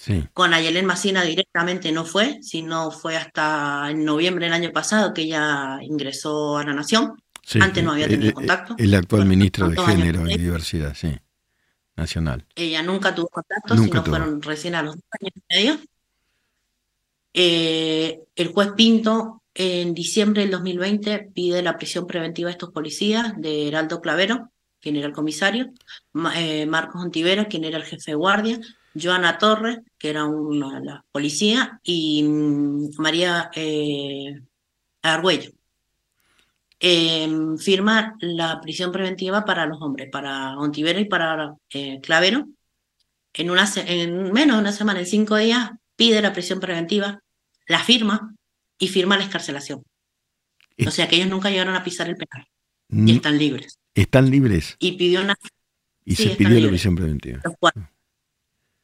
Sí, 0.00 0.24
con 0.32 0.54
Ayelen 0.54 0.86
Macina 0.86 1.24
directamente 1.24 1.90
no 1.90 2.04
fue, 2.04 2.38
sino 2.40 2.92
fue 2.92 3.16
hasta 3.16 3.90
en 3.90 4.04
noviembre 4.04 4.44
del 4.46 4.54
año 4.54 4.70
pasado 4.72 5.12
que 5.12 5.22
ella 5.22 5.78
ingresó 5.82 6.56
a 6.56 6.64
la 6.64 6.72
Nación. 6.72 7.20
sí. 7.44 7.58
Antes 7.60 7.82
no 7.82 7.90
había 7.92 8.04
El- 8.04 8.10
tenido 8.12 8.28
el- 8.28 8.34
contacto. 8.34 8.74
El 8.78 8.94
actual 8.94 9.26
ministro 9.26 9.68
de 9.68 9.74
¿Cuántos 9.74 9.94
años 9.94 10.06
Género 10.06 10.30
y? 10.30 10.36
Diversidad, 10.38 10.94
sí, 10.94 11.16
nacional. 11.96 12.46
Ella 12.54 12.82
nunca 12.82 13.12
tuvo 13.14 13.26
contacto, 13.28 13.74
Nunca 13.74 13.88
sino 13.88 14.02
tuvo. 14.04 14.16
fueron 14.16 14.40
recién 14.40 14.74
a 14.76 14.82
los 14.82 14.94
dos 14.94 15.04
años 15.20 15.32
y 15.34 15.54
medio. 15.56 15.80
Eh, 17.34 18.20
el 18.36 18.48
juez 18.48 18.70
Pinto 18.76 19.42
en 19.54 19.94
diciembre 19.94 20.42
del 20.42 20.50
2020 20.52 21.30
pide 21.34 21.62
la 21.62 21.76
prisión 21.76 22.06
preventiva 22.06 22.48
de 22.48 22.52
estos 22.52 22.70
policías, 22.70 23.32
de 23.36 23.68
Heraldo 23.68 24.00
Clavero, 24.00 24.50
quien 24.80 24.96
era 24.96 25.06
el 25.08 25.12
comisario, 25.12 25.72
Ma- 26.12 26.40
eh, 26.40 26.66
Marcos 26.66 27.02
Ontivera, 27.02 27.46
quien 27.46 27.64
era 27.64 27.76
el 27.78 27.84
jefe 27.84 28.12
de 28.12 28.14
guardia, 28.14 28.60
Joana 29.00 29.38
Torres, 29.38 29.78
que 29.98 30.10
era 30.10 30.24
una 30.24 30.80
la 30.80 31.04
policía, 31.12 31.80
y 31.82 32.22
mm, 32.22 32.90
María 32.98 33.50
eh, 33.54 34.40
Argüello. 35.02 35.50
Eh, 36.80 37.28
firma 37.58 38.16
la 38.20 38.60
prisión 38.60 38.92
preventiva 38.92 39.44
para 39.44 39.66
los 39.66 39.80
hombres, 39.82 40.08
para 40.10 40.56
Ontivera 40.58 41.00
y 41.00 41.06
para 41.06 41.54
eh, 41.72 42.00
Clavero. 42.00 42.46
En, 43.32 43.50
una, 43.50 43.68
en 43.86 44.32
menos 44.32 44.56
de 44.56 44.60
una 44.62 44.72
semana, 44.72 45.00
en 45.00 45.06
cinco 45.06 45.36
días, 45.36 45.70
pide 45.96 46.22
la 46.22 46.32
prisión 46.32 46.60
preventiva, 46.60 47.22
la 47.66 47.80
firma 47.80 48.34
y 48.78 48.88
firma 48.88 49.16
la 49.16 49.24
escarcelación. 49.24 49.82
Eh. 50.76 50.86
O 50.86 50.90
sea 50.90 51.08
que 51.08 51.16
ellos 51.16 51.28
nunca 51.28 51.50
llegaron 51.50 51.74
a 51.74 51.82
pisar 51.82 52.08
el 52.08 52.16
penal 52.16 52.46
y 52.88 53.16
están 53.16 53.38
libres. 53.38 53.78
Están 53.94 54.30
libres 54.30 54.76
Y 54.78 54.92
pidió 54.92 55.20
una, 55.20 55.34
y 56.04 56.14
Sí, 56.14 56.28
se 56.28 56.36
pidió 56.36 56.60
la 56.60 56.68
prisión 56.68 56.94
preventiva. 56.94 57.40
los 57.44 57.54
cuatro. 57.58 57.88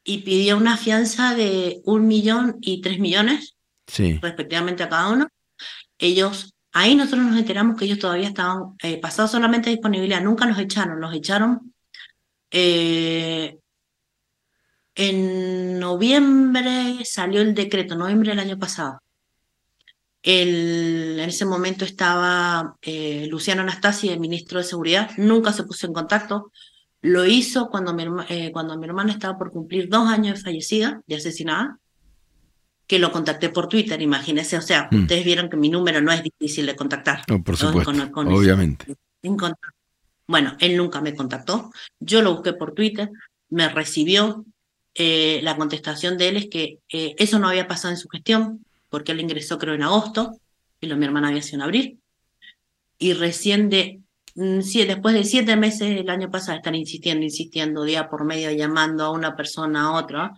Y 0.05 0.19
pidió 0.19 0.57
una 0.59 0.77
fianza 0.77 1.35
de 1.35 1.81
un 1.85 2.07
millón 2.07 2.59
y 2.61 2.81
tres 2.83 2.99
millones 3.01 3.57
Sí, 3.87 4.19
respectivamente 4.23 4.83
a 4.83 4.89
cada 4.89 5.09
uno. 5.11 5.29
Ellos, 5.99 6.55
ahí 6.73 6.95
nosotros 6.95 7.25
nos 7.27 7.39
enteramos 7.39 7.77
que 7.79 7.85
ellos 7.87 7.99
todavía 7.99 8.29
estaban 8.29 8.75
eh, 8.83 8.99
pasados 9.01 9.31
solamente 9.31 9.71
de 9.71 9.77
disponibilidad, 9.77 10.23
nunca 10.23 10.47
los 10.47 10.59
echaron, 10.59 11.01
los 11.01 11.15
echaron 11.15 11.75
eh, 12.51 13.59
en 14.95 15.79
noviembre, 15.79 17.05
salió 17.05 17.41
el 17.41 17.55
decreto, 17.55 17.97
noviembre 17.97 18.31
del 18.31 18.39
año 18.41 18.59
pasado. 18.59 19.01
El- 20.23 21.19
en 21.21 21.29
ese 21.29 21.45
momento 21.45 21.85
estaba 21.85 22.77
eh, 22.81 23.27
Luciano 23.29 23.63
Anastasi, 23.63 24.09
el 24.09 24.21
ministro 24.21 24.59
de 24.59 24.65
Seguridad, 24.65 25.11
nunca 25.17 25.53
se 25.53 25.65
puso 25.65 25.87
en 25.87 25.93
contacto. 25.93 26.51
Lo 27.05 27.27
hizo 27.27 27.69
cuando 27.69 27.93
mi, 27.93 28.05
eh, 28.31 28.51
cuando 28.51 28.79
mi 28.79 28.87
hermana 28.87 29.13
estaba 29.13 29.37
por 29.37 29.51
cumplir 29.53 29.91
dos 29.91 30.09
años 30.09 30.39
de 30.39 30.43
fallecida, 30.45 31.03
de 31.07 31.17
asesinada, 31.17 31.79
que 32.87 32.99
lo 32.99 33.13
contacté 33.13 33.51
por 33.51 33.69
Twitter, 33.69 34.01
imagínense. 34.01 34.57
O 34.57 34.63
sea, 34.63 34.89
Mm. 34.91 35.03
ustedes 35.03 35.23
vieron 35.25 35.51
que 35.51 35.57
mi 35.59 35.69
número 35.69 36.01
no 36.01 36.11
es 36.13 36.23
difícil 36.23 36.65
de 36.65 36.75
contactar. 36.77 37.23
no, 37.29 37.43
por 37.45 37.59
Todo 37.59 37.69
supuesto, 37.73 37.93
con- 37.93 38.11
con- 38.11 38.29
obviamente. 38.33 38.95
Bueno, 40.27 40.57
él 40.61 40.77
nunca 40.79 41.03
me 41.03 41.15
contactó. 41.15 41.71
Yo 42.01 42.23
lo 42.23 42.33
busqué 42.35 42.55
por 42.55 42.73
Twitter, 42.75 43.11
me 43.51 43.69
recibió. 43.69 44.45
eh, 44.97 45.41
la 45.43 45.57
contestación 45.57 46.17
de 46.17 46.29
él 46.29 46.37
es 46.37 46.47
que 46.49 46.79
eh, 46.89 47.17
eso 47.19 47.41
no 47.41 47.49
había 47.49 47.67
pasado 47.67 47.93
en 47.93 47.99
su 47.99 48.09
gestión, 48.09 48.65
porque 48.91 49.11
él 49.11 49.19
ingresó 49.21 49.59
creo 49.59 49.75
en 49.75 49.83
agosto 49.83 50.39
y 50.81 50.87
lo 50.87 50.97
mi 50.97 51.05
hermana 51.05 51.29
había 51.31 51.43
sido 51.43 51.57
en 51.57 51.63
abril. 51.63 51.99
Y 52.97 53.13
recién 53.15 53.69
de, 53.71 53.99
mm, 54.35 54.61
sí, 54.63 54.85
después 54.85 55.15
de 55.15 55.25
siete 55.25 55.57
meses 55.57 55.83
el 56.01 56.09
año 56.11 56.31
pasado, 56.31 56.57
estar 56.59 56.75
insistiendo, 56.75 57.25
insistiendo, 57.25 57.85
día 57.85 58.09
por 58.09 58.25
medio, 58.25 58.51
llamando 58.53 59.05
a 59.05 59.11
una 59.11 59.35
persona 59.37 59.83
a 59.87 59.93
otra, 59.93 60.33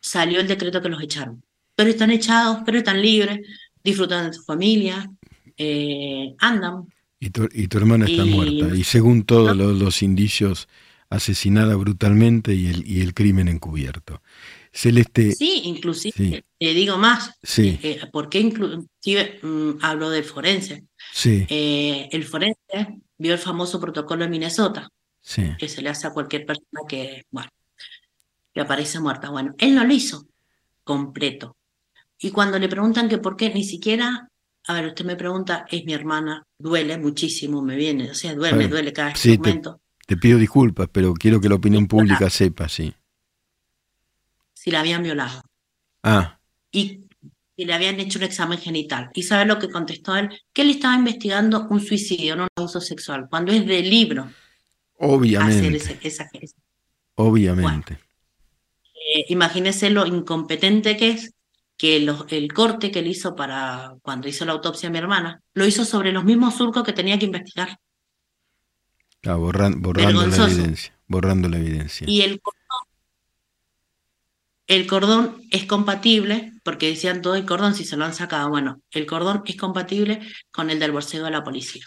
salió 0.00 0.40
el 0.40 0.48
decreto 0.48 0.80
que 0.80 0.88
los 0.88 1.02
echaron. 1.02 1.42
Pero 1.74 1.90
están 1.90 2.10
echados, 2.10 2.58
pero 2.64 2.78
están 2.78 3.00
libres, 3.00 3.40
disfrutan 3.82 4.26
de 4.26 4.32
su 4.32 4.42
familia, 4.42 5.08
eh, 5.56 6.34
andan, 6.38 6.86
Y 7.20 7.30
tu, 7.30 7.48
y 7.52 7.66
tu 7.68 7.78
hermana 7.78 8.06
está 8.06 8.22
Y- 8.24 8.30
muerta. 8.34 8.76
Y 8.76 8.84
según 8.84 9.24
todos 9.24 9.56
los, 9.56 9.76
los 9.78 10.02
indicios, 10.02 10.68
asesinada 11.10 11.74
brutalmente 11.76 12.54
y 12.54 12.66
el, 12.68 12.86
y 12.86 13.00
el 13.00 13.14
crimen 13.14 13.48
encubierto. 13.48 14.22
Celeste, 14.72 15.32
Sí, 15.32 15.62
inclusive, 15.64 16.12
sí. 16.16 16.44
te 16.58 16.74
digo 16.74 16.98
más, 16.98 17.32
sí, 17.42 17.78
eh, 17.82 18.00
porque 18.12 18.38
inclusive 18.40 19.40
mm, 19.42 19.70
hablo 19.80 20.10
del 20.10 20.24
forense. 20.24 20.84
sí, 21.12 21.46
Eh, 21.48 22.08
el 22.12 22.24
forense 22.24 23.00
vio 23.18 23.32
el 23.34 23.38
famoso 23.38 23.80
protocolo 23.80 24.24
de 24.24 24.30
Minnesota, 24.30 24.88
sí. 25.20 25.54
que 25.58 25.68
se 25.68 25.82
le 25.82 25.90
hace 25.90 26.06
a 26.06 26.12
cualquier 26.12 26.46
persona 26.46 26.80
que, 26.88 27.24
bueno, 27.30 27.50
que 28.54 28.60
aparece 28.60 29.00
muerta. 29.00 29.30
Bueno, 29.30 29.54
él 29.58 29.74
no 29.74 29.84
lo 29.84 29.92
hizo 29.92 30.26
completo. 30.84 31.56
Y 32.18 32.30
cuando 32.30 32.58
le 32.58 32.68
preguntan 32.68 33.08
que 33.08 33.18
por 33.18 33.36
qué, 33.36 33.52
ni 33.52 33.64
siquiera, 33.64 34.28
a 34.66 34.72
ver, 34.74 34.86
usted 34.86 35.04
me 35.04 35.16
pregunta, 35.16 35.66
es 35.70 35.84
mi 35.84 35.92
hermana, 35.92 36.44
duele 36.58 36.98
muchísimo, 36.98 37.62
me 37.62 37.76
viene, 37.76 38.10
o 38.10 38.14
sea, 38.14 38.34
duele, 38.34 38.68
duele 38.68 38.92
cada 38.92 39.14
sí, 39.14 39.38
te- 39.38 39.50
momento. 39.50 39.80
Te 40.06 40.16
pido 40.16 40.38
disculpas, 40.38 40.88
pero 40.90 41.12
quiero 41.12 41.40
que 41.40 41.48
la 41.50 41.56
opinión 41.56 41.86
pública 41.86 42.30
sepa, 42.30 42.68
sí. 42.68 42.94
Si 44.54 44.70
la 44.70 44.80
habían 44.80 45.02
violado. 45.02 45.42
Ah, 46.02 46.40
y, 46.72 47.04
y 47.58 47.64
le 47.64 47.74
habían 47.74 47.98
hecho 47.98 48.20
un 48.20 48.24
examen 48.24 48.56
genital. 48.56 49.10
¿Y 49.14 49.24
sabe 49.24 49.44
lo 49.44 49.58
que 49.58 49.68
contestó 49.68 50.14
él? 50.14 50.28
Que 50.52 50.62
él 50.62 50.70
estaba 50.70 50.94
investigando 50.94 51.66
un 51.68 51.80
suicidio, 51.80 52.36
no 52.36 52.44
un 52.44 52.48
abuso 52.54 52.80
sexual, 52.80 53.26
cuando 53.28 53.50
es 53.50 53.66
de 53.66 53.82
libro 53.82 54.22
hacer 54.22 54.34
obviamente, 54.96 55.76
ese, 55.76 55.98
esa, 56.02 56.28
esa- 56.32 56.54
obviamente. 57.16 57.98
Eh, 59.12 59.24
imagínese 59.30 59.90
lo 59.90 60.06
incompetente 60.06 60.96
que 60.96 61.10
es 61.10 61.32
que 61.76 61.98
los- 61.98 62.26
el 62.28 62.52
corte 62.52 62.92
que 62.92 63.00
él 63.00 63.08
hizo 63.08 63.34
para 63.34 63.94
cuando 64.02 64.28
hizo 64.28 64.44
la 64.44 64.52
autopsia 64.52 64.88
a 64.88 64.92
mi 64.92 64.98
hermana, 64.98 65.42
lo 65.54 65.66
hizo 65.66 65.84
sobre 65.84 66.12
los 66.12 66.24
mismos 66.24 66.54
surcos 66.54 66.84
que 66.84 66.92
tenía 66.92 67.18
que 67.18 67.26
investigar. 67.26 67.76
Ah, 69.24 69.36
borran- 69.36 69.80
borrando 69.82 70.24
la 70.28 70.36
evidencia, 70.46 70.96
borrando 71.08 71.48
la 71.48 71.58
evidencia. 71.58 72.08
Y 72.08 72.20
el 72.22 72.40
cordón, 72.40 72.57
el 74.68 74.86
cordón 74.86 75.42
es 75.50 75.64
compatible, 75.64 76.52
porque 76.62 76.88
decían 76.88 77.22
todo 77.22 77.34
el 77.34 77.46
cordón 77.46 77.74
si 77.74 77.84
se 77.84 77.96
lo 77.96 78.04
han 78.04 78.14
sacado. 78.14 78.50
Bueno, 78.50 78.82
el 78.90 79.06
cordón 79.06 79.42
es 79.46 79.56
compatible 79.56 80.20
con 80.50 80.70
el 80.70 80.78
del 80.78 80.92
borseo 80.92 81.24
de 81.24 81.30
la 81.30 81.42
policía. 81.42 81.86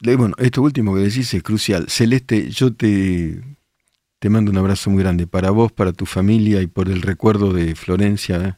Bueno, 0.00 0.34
esto 0.38 0.62
último 0.62 0.94
que 0.94 1.00
decís 1.00 1.34
es 1.34 1.42
crucial. 1.42 1.88
Celeste, 1.88 2.50
yo 2.50 2.72
te, 2.72 3.42
te 4.20 4.30
mando 4.30 4.52
un 4.52 4.58
abrazo 4.58 4.90
muy 4.90 5.02
grande 5.02 5.26
para 5.26 5.50
vos, 5.50 5.72
para 5.72 5.92
tu 5.92 6.06
familia 6.06 6.62
y 6.62 6.68
por 6.68 6.88
el 6.88 7.02
recuerdo 7.02 7.52
de 7.52 7.74
Florencia. 7.74 8.36
¿eh? 8.36 8.54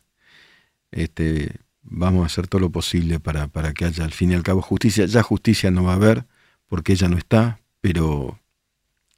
Este, 0.91 1.61
vamos 1.83 2.25
a 2.25 2.27
hacer 2.27 2.47
todo 2.47 2.61
lo 2.61 2.71
posible 2.71 3.21
para, 3.21 3.49
para 3.49 3.73
que 3.73 3.87
haya 3.87 4.05
al 4.05 4.13
fin 4.13 4.33
y 4.33 4.35
al 4.35 4.43
cabo 4.43 4.61
justicia. 4.61 5.07
Ya 5.07 5.23
justicia 5.23 5.71
no 5.71 5.85
va 5.85 5.93
a 5.93 5.97
haber 5.97 6.27
porque 6.67 6.93
ella 6.93 7.09
no 7.09 7.17
está, 7.17 7.61
pero 7.81 8.39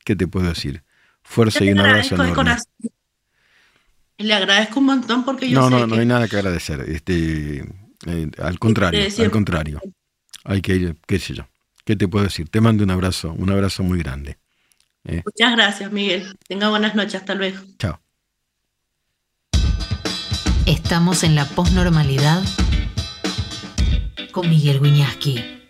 ¿qué 0.05 0.15
te 0.15 0.29
puedo 0.29 0.49
decir? 0.49 0.85
Fuerza 1.33 1.65
y 1.65 1.73
un 1.73 1.81
abrazo 1.81 2.15
enorme. 2.15 2.57
Le 4.19 4.35
agradezco 4.35 4.81
un 4.81 4.87
montón 4.87 5.25
porque 5.25 5.49
yo 5.49 5.59
no, 5.59 5.69
sé 5.69 5.71
no, 5.71 5.81
que... 5.81 5.87
no 5.87 6.01
hay 6.01 6.07
nada 6.07 6.29
que 6.29 6.37
agradecer. 6.37 6.81
Este, 6.81 7.65
eh, 8.07 8.31
al 8.39 8.59
contrario, 8.59 9.03
al 9.19 9.31
contrario. 9.31 9.81
Hay 10.45 10.61
que 10.61 10.77
ir, 10.77 10.97
qué 11.07 11.19
sé 11.19 11.33
yo. 11.33 11.49
¿Qué 11.87 11.97
te 11.97 12.07
puedo 12.07 12.25
decir? 12.25 12.51
Te 12.51 12.61
mando 12.61 12.85
un 12.85 12.91
abrazo, 12.91 13.33
un 13.33 13.49
abrazo 13.49 13.83
muy 13.83 13.99
grande. 13.99 14.37
¿eh? 15.05 15.23
Muchas 15.25 15.57
gracias, 15.57 15.91
Miguel. 15.91 16.37
Tenga 16.47 16.69
buenas 16.69 16.95
noches. 16.95 17.15
Hasta 17.15 17.35
luego. 17.35 17.59
Chao. 17.79 17.99
Estamos 20.67 21.25
en 21.25 21.35
la 21.35 21.47
posnormalidad 21.47 22.43
con 24.33 24.51
Miguel 24.51 24.81
Wiñaski. 24.81 25.62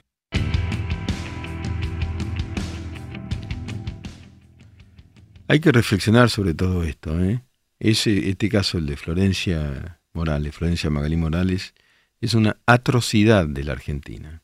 Hay 5.52 5.60
que 5.60 5.70
reflexionar 5.70 6.30
sobre 6.30 6.54
todo 6.54 6.82
esto. 6.82 7.22
¿eh? 7.22 7.42
Ese, 7.78 8.30
este 8.30 8.48
caso, 8.48 8.78
el 8.78 8.86
de 8.86 8.96
Florencia 8.96 10.00
Morales, 10.14 10.54
Florencia 10.54 10.88
Magalí 10.88 11.18
Morales, 11.18 11.74
es 12.22 12.32
una 12.32 12.56
atrocidad 12.64 13.46
de 13.46 13.62
la 13.62 13.72
Argentina. 13.72 14.40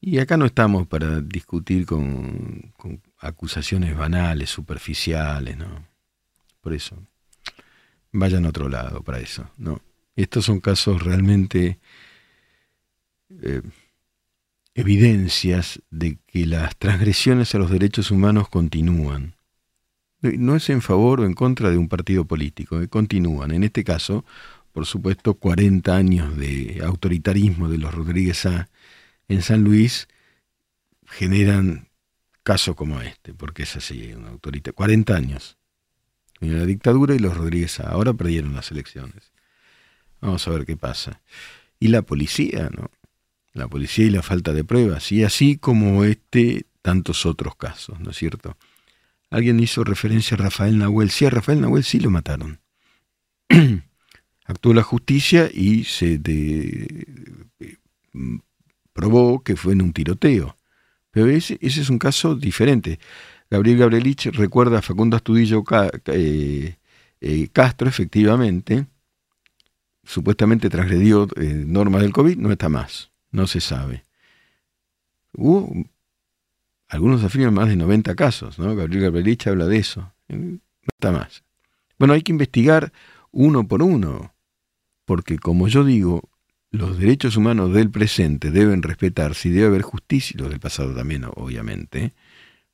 Y 0.00 0.20
acá 0.20 0.36
no 0.36 0.46
estamos 0.46 0.86
para 0.86 1.20
discutir 1.22 1.86
con, 1.86 2.72
acusaciones 3.18 3.96
banales, 3.96 4.48
superficiales, 4.48 5.56
¿no? 5.56 5.88
Por 6.60 6.72
eso, 6.72 7.02
vayan 8.12 8.46
a 8.46 8.50
otro 8.50 8.68
lado 8.68 9.02
para 9.02 9.18
eso, 9.18 9.50
¿no? 9.56 9.82
Estos 10.14 10.44
son 10.44 10.60
casos 10.60 11.02
realmente 11.02 11.80
eh, 13.42 13.62
evidencias 14.72 15.82
de 15.90 16.18
que 16.28 16.46
las 16.46 16.76
transgresiones 16.76 17.52
a 17.56 17.58
los 17.58 17.72
derechos 17.72 18.12
humanos 18.12 18.48
continúan. 18.48 19.35
No 20.38 20.56
es 20.56 20.68
en 20.70 20.82
favor 20.82 21.20
o 21.20 21.24
en 21.24 21.34
contra 21.34 21.70
de 21.70 21.78
un 21.78 21.88
partido 21.88 22.24
político, 22.24 22.80
eh, 22.80 22.88
continúan. 22.88 23.50
En 23.52 23.64
este 23.64 23.84
caso, 23.84 24.24
por 24.72 24.86
supuesto, 24.86 25.34
40 25.34 25.94
años 25.96 26.36
de 26.36 26.82
autoritarismo 26.84 27.68
de 27.68 27.78
los 27.78 27.94
Rodríguez 27.94 28.46
A 28.46 28.68
en 29.28 29.42
San 29.42 29.62
Luis 29.64 30.08
generan 31.06 31.88
casos 32.42 32.76
como 32.76 33.00
este, 33.00 33.34
porque 33.34 33.64
es 33.64 33.76
así, 33.76 34.12
una 34.12 34.28
autorita 34.28 34.72
40 34.72 35.14
años. 35.16 35.56
La 36.40 36.66
dictadura 36.66 37.14
y 37.14 37.18
los 37.18 37.36
Rodríguez 37.36 37.80
A. 37.80 37.88
Ahora 37.88 38.12
perdieron 38.12 38.54
las 38.54 38.70
elecciones. 38.70 39.32
Vamos 40.20 40.46
a 40.46 40.50
ver 40.50 40.66
qué 40.66 40.76
pasa. 40.76 41.22
Y 41.80 41.88
la 41.88 42.02
policía, 42.02 42.70
¿no? 42.76 42.90
La 43.52 43.68
policía 43.68 44.06
y 44.06 44.10
la 44.10 44.22
falta 44.22 44.52
de 44.52 44.64
pruebas. 44.64 45.10
Y 45.12 45.24
así 45.24 45.56
como 45.56 46.04
este, 46.04 46.66
tantos 46.82 47.24
otros 47.26 47.56
casos, 47.56 47.98
¿no 48.00 48.10
es 48.10 48.16
cierto? 48.16 48.56
Alguien 49.30 49.60
hizo 49.60 49.84
referencia 49.84 50.36
a 50.36 50.38
Rafael 50.38 50.78
Nahuel. 50.78 51.10
Sí, 51.10 51.26
a 51.26 51.30
Rafael 51.30 51.60
Nahuel 51.60 51.84
sí 51.84 51.98
lo 52.00 52.10
mataron. 52.10 52.60
Actuó 54.44 54.72
la 54.72 54.82
justicia 54.82 55.50
y 55.52 55.84
se 55.84 56.20
eh, 56.24 57.76
probó 58.92 59.42
que 59.42 59.56
fue 59.56 59.72
en 59.72 59.82
un 59.82 59.92
tiroteo. 59.92 60.56
Pero 61.10 61.26
ese, 61.26 61.58
es 61.60 61.90
un 61.90 61.98
caso 61.98 62.36
diferente. 62.36 63.00
Gabriel 63.50 63.78
Gabrielich 63.78 64.26
recuerda 64.26 64.78
a 64.78 64.82
Facundo 64.82 65.16
Astudillo 65.16 65.64
eh, 66.06 66.76
eh, 67.20 67.48
Castro, 67.52 67.88
efectivamente, 67.88 68.86
supuestamente 70.04 70.70
transgredió 70.70 71.28
normas 71.36 72.02
del 72.02 72.12
COVID, 72.12 72.36
no 72.36 72.52
está 72.52 72.68
más, 72.68 73.10
no 73.30 73.46
se 73.46 73.60
sabe. 73.60 74.04
Hubo, 75.32 75.72
algunos 76.88 77.24
afirman 77.24 77.54
más 77.54 77.68
de 77.68 77.76
90 77.76 78.14
casos, 78.14 78.58
¿no? 78.58 78.74
Gabriel 78.76 79.04
Gabrielich 79.04 79.46
habla 79.48 79.66
de 79.66 79.78
eso, 79.78 80.12
no 80.28 80.58
está 80.86 81.12
más. 81.12 81.42
Bueno, 81.98 82.14
hay 82.14 82.22
que 82.22 82.32
investigar 82.32 82.92
uno 83.30 83.66
por 83.66 83.82
uno, 83.82 84.34
porque 85.04 85.38
como 85.38 85.68
yo 85.68 85.84
digo, 85.84 86.28
los 86.70 86.98
derechos 86.98 87.36
humanos 87.36 87.72
del 87.72 87.90
presente 87.90 88.50
deben 88.50 88.82
respetarse 88.82 89.48
y 89.48 89.52
debe 89.52 89.68
haber 89.68 89.82
justicia, 89.82 90.36
los 90.38 90.50
del 90.50 90.60
pasado 90.60 90.94
también, 90.94 91.24
obviamente, 91.34 92.14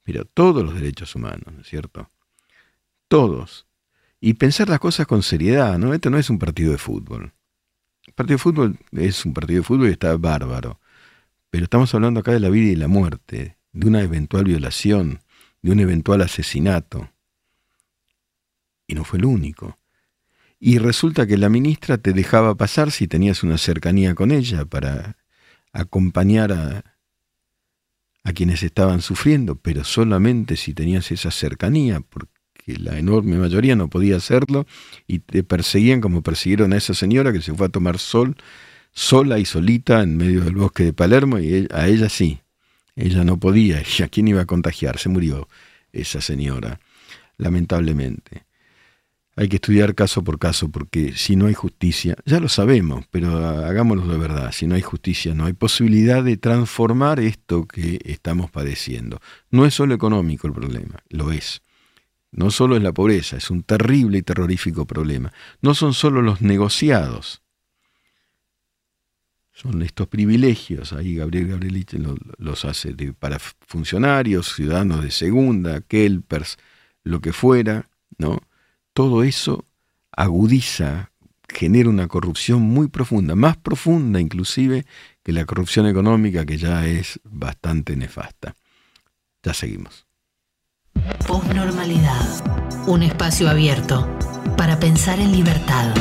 pero 0.03 0.25
todos 0.25 0.65
los 0.65 0.75
derechos 0.75 1.15
humanos, 1.15 1.53
¿no 1.53 1.61
es 1.61 1.69
cierto? 1.69 2.09
Todos. 3.09 3.67
Y 4.21 4.35
pensar 4.35 4.69
las 4.69 4.81
cosas 4.81 5.07
con 5.07 5.23
seriedad, 5.23 5.79
¿no? 5.79 5.95
Esto 5.95 6.11
no 6.11 6.19
es 6.19 6.31
un 6.31 6.39
partido 6.39 6.73
de 6.73 6.79
fútbol. 6.79 7.33
El 8.07 8.15
partido 8.15 8.37
de 8.37 8.43
fútbol 8.43 8.79
es 8.93 9.25
un 9.25 9.35
partido 9.35 9.61
de 9.61 9.67
fútbol 9.67 9.89
y 9.89 9.93
está 9.93 10.17
bárbaro. 10.17 10.81
Pero 11.51 11.65
estamos 11.65 11.95
hablando 11.95 12.21
acá 12.21 12.33
de 12.33 12.41
la 12.41 12.49
vida 12.49 12.73
y 12.73 12.77
la 12.77 12.89
muerte, 12.89 13.57
de 13.73 13.89
una 13.89 14.03
eventual 14.03 14.45
violación, 14.45 15.21
de 15.63 15.73
un 15.73 15.81
eventual 15.81 16.23
asesinato. 16.23 17.11
Y 18.87 18.95
no 18.95 19.05
fue 19.05 19.19
el 19.19 19.25
único. 19.25 19.79
Y 20.59 20.79
resulta 20.79 21.27
que 21.27 21.39
la 21.39 21.49
ministra 21.49 21.99
te 21.99 22.13
dejaba 22.13 22.55
pasar 22.55 22.91
si 22.91 23.09
tenías 23.09 23.43
una 23.43 23.59
cercanía 23.59 24.15
con 24.15 24.31
ella 24.31 24.65
para 24.65 25.17
acompañar 25.73 26.53
a, 26.53 26.97
a 28.25 28.33
quienes 28.33 28.63
estaban 28.63 29.01
sufriendo, 29.01 29.57
pero 29.57 29.85
solamente 29.85 30.57
si 30.57 30.75
tenías 30.75 31.11
esa 31.11 31.31
cercanía, 31.31 32.01
porque 32.01 32.31
la 32.67 32.99
enorme 32.99 33.39
mayoría 33.39 33.75
no 33.75 33.89
podía 33.89 34.17
hacerlo 34.17 34.67
y 35.07 35.21
te 35.21 35.43
perseguían 35.43 36.01
como 36.01 36.23
persiguieron 36.23 36.73
a 36.73 36.77
esa 36.77 36.95
señora 36.95 37.33
que 37.33 37.43
se 37.43 37.55
fue 37.55 37.67
a 37.67 37.71
tomar 37.71 37.99
sol 37.99 38.37
sola 38.93 39.39
y 39.39 39.45
solita 39.45 40.03
en 40.03 40.17
medio 40.17 40.45
del 40.45 40.55
bosque 40.55 40.85
de 40.85 40.93
Palermo 40.93 41.39
y 41.39 41.55
e- 41.55 41.69
a 41.73 41.89
ella 41.89 42.09
sí, 42.09 42.41
ella 42.97 43.25
no 43.25 43.39
podía, 43.39 43.83
¿y 43.83 44.03
a 44.03 44.09
quién 44.09 44.29
iba 44.29 44.43
a 44.43 44.47
contagiar? 44.47 44.99
Se 44.99 45.09
murió 45.09 45.49
esa 45.93 46.21
señora, 46.21 46.81
lamentablemente. 47.37 48.45
Hay 49.35 49.49
que 49.49 49.57
estudiar 49.57 49.95
caso 49.95 50.23
por 50.23 50.39
caso 50.39 50.69
porque 50.69 51.15
si 51.17 51.37
no 51.37 51.47
hay 51.47 51.55
justicia, 51.55 52.17
ya 52.27 52.39
lo 52.39 52.51
sabemos, 52.51 53.07
pero 53.11 53.39
hagámoslo 53.39 54.07
de 54.07 54.19
verdad, 54.19 54.53
si 54.53 54.67
no 54.67 54.75
hay 54.75 54.83
justicia 54.83 55.35
no 55.35 55.47
hay 55.47 55.55
posibilidad 55.55 56.23
de 56.23 56.37
transformar 56.37 57.19
esto 57.19 57.67
que 57.67 57.99
estamos 58.05 58.51
padeciendo. 58.51 59.21
No 59.51 59.65
es 59.65 59.73
solo 59.73 59.95
económico 59.95 60.47
el 60.47 60.53
problema, 60.53 61.03
lo 61.09 61.33
es. 61.33 61.63
No 62.31 62.51
solo 62.51 62.77
es 62.77 62.83
la 62.83 62.93
pobreza, 62.93 63.39
es 63.39 63.51
un 63.51 63.63
terrible 63.63 64.19
y 64.19 64.23
terrorífico 64.23 64.87
problema. 64.87 65.33
No 65.63 65.75
son 65.75 65.95
solo 65.95 66.21
los 66.21 66.43
negociados, 66.43 67.43
son 69.53 69.83
estos 69.83 70.09
privilegios, 70.09 70.93
ahí 70.93 71.17
Gabriel 71.17 71.49
Gabrielich 71.49 71.93
lo- 71.95 72.17
los 72.39 72.65
hace 72.65 72.95
para 73.13 73.39
funcionarios, 73.39 74.55
ciudadanos 74.55 75.03
de 75.03 75.11
segunda, 75.11 75.81
kelpers, 75.83 76.57
lo 77.05 77.21
que 77.21 77.33
fuera, 77.33 77.89
¿no? 78.19 78.41
Todo 78.95 79.23
eso 79.23 79.65
agudiza, 80.11 81.11
genera 81.49 81.89
una 81.91 82.09
corrupción 82.09 82.63
muy 82.63 82.89
profunda, 82.89 83.35
más 83.35 83.57
profunda 83.59 84.21
inclusive 84.21 84.87
que 85.23 85.33
la 85.33 85.45
corrupción 85.45 85.87
económica 85.87 86.47
que 86.47 86.57
ya 86.57 86.87
es 86.87 87.21
bastante 87.25 87.95
nefasta. 87.97 88.55
Ya 89.43 89.55
seguimos. 89.55 90.07
Posnormalidad. 91.27 92.87
Un 92.87 93.03
espacio 93.03 93.49
abierto 93.49 94.09
para 94.57 94.79
pensar 94.79 95.19
en 95.21 95.33
libertad. 95.33 95.95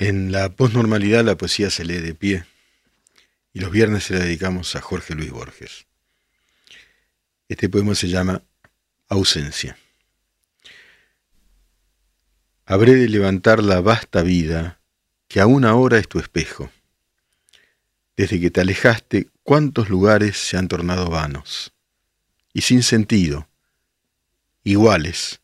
En 0.00 0.32
la 0.32 0.48
posnormalidad 0.48 1.26
la 1.26 1.36
poesía 1.36 1.68
se 1.68 1.84
lee 1.84 1.98
de 1.98 2.14
pie 2.14 2.46
y 3.52 3.60
los 3.60 3.70
viernes 3.70 4.04
se 4.04 4.14
la 4.14 4.20
dedicamos 4.20 4.74
a 4.74 4.80
Jorge 4.80 5.14
Luis 5.14 5.30
Borges. 5.30 5.84
Este 7.50 7.68
poema 7.68 7.94
se 7.94 8.08
llama 8.08 8.42
Ausencia. 9.10 9.76
Habré 12.64 12.94
de 12.94 13.10
levantar 13.10 13.62
la 13.62 13.82
vasta 13.82 14.22
vida 14.22 14.80
que 15.28 15.38
aún 15.38 15.66
ahora 15.66 15.98
es 15.98 16.08
tu 16.08 16.18
espejo. 16.18 16.70
Desde 18.16 18.40
que 18.40 18.50
te 18.50 18.62
alejaste, 18.62 19.28
cuántos 19.42 19.90
lugares 19.90 20.38
se 20.38 20.56
han 20.56 20.68
tornado 20.68 21.10
vanos 21.10 21.74
y 22.54 22.62
sin 22.62 22.82
sentido, 22.82 23.50
iguales, 24.64 25.42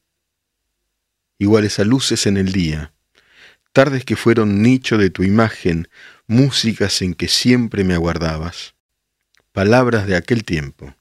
iguales 1.36 1.78
a 1.78 1.84
luces 1.84 2.24
en 2.24 2.38
el 2.38 2.52
día 2.52 2.94
tardes 3.76 4.06
que 4.06 4.16
fueron 4.16 4.62
nicho 4.62 4.96
de 4.96 5.10
tu 5.10 5.22
imagen, 5.22 5.86
músicas 6.26 7.02
en 7.02 7.12
que 7.12 7.28
siempre 7.28 7.84
me 7.84 7.92
aguardabas, 7.92 8.74
palabras 9.52 10.06
de 10.06 10.16
aquel 10.16 10.44
tiempo. 10.44 10.94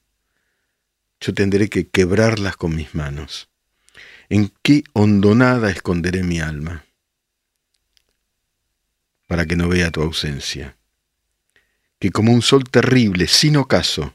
Yo 1.18 1.32
tendré 1.32 1.70
que 1.70 1.88
quebrarlas 1.88 2.58
con 2.58 2.76
mis 2.76 2.94
manos. 2.94 3.48
¿En 4.28 4.52
qué 4.60 4.84
hondonada 4.92 5.70
esconderé 5.70 6.22
mi 6.22 6.38
alma? 6.38 6.84
Para 9.26 9.46
que 9.46 9.56
no 9.56 9.70
vea 9.70 9.90
tu 9.90 10.02
ausencia. 10.02 10.76
Que 11.98 12.10
como 12.10 12.30
un 12.30 12.42
sol 12.42 12.64
terrible, 12.64 13.26
sin 13.26 13.56
ocaso, 13.56 14.14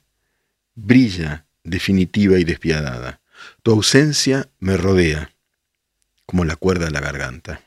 brilla 0.76 1.48
definitiva 1.64 2.38
y 2.38 2.44
despiadada. 2.44 3.22
Tu 3.64 3.72
ausencia 3.72 4.50
me 4.60 4.78
rodea, 4.78 5.34
como 6.28 6.46
la 6.46 6.56
cuerda 6.56 6.86
de 6.86 6.92
la 6.92 7.02
garganta, 7.02 7.64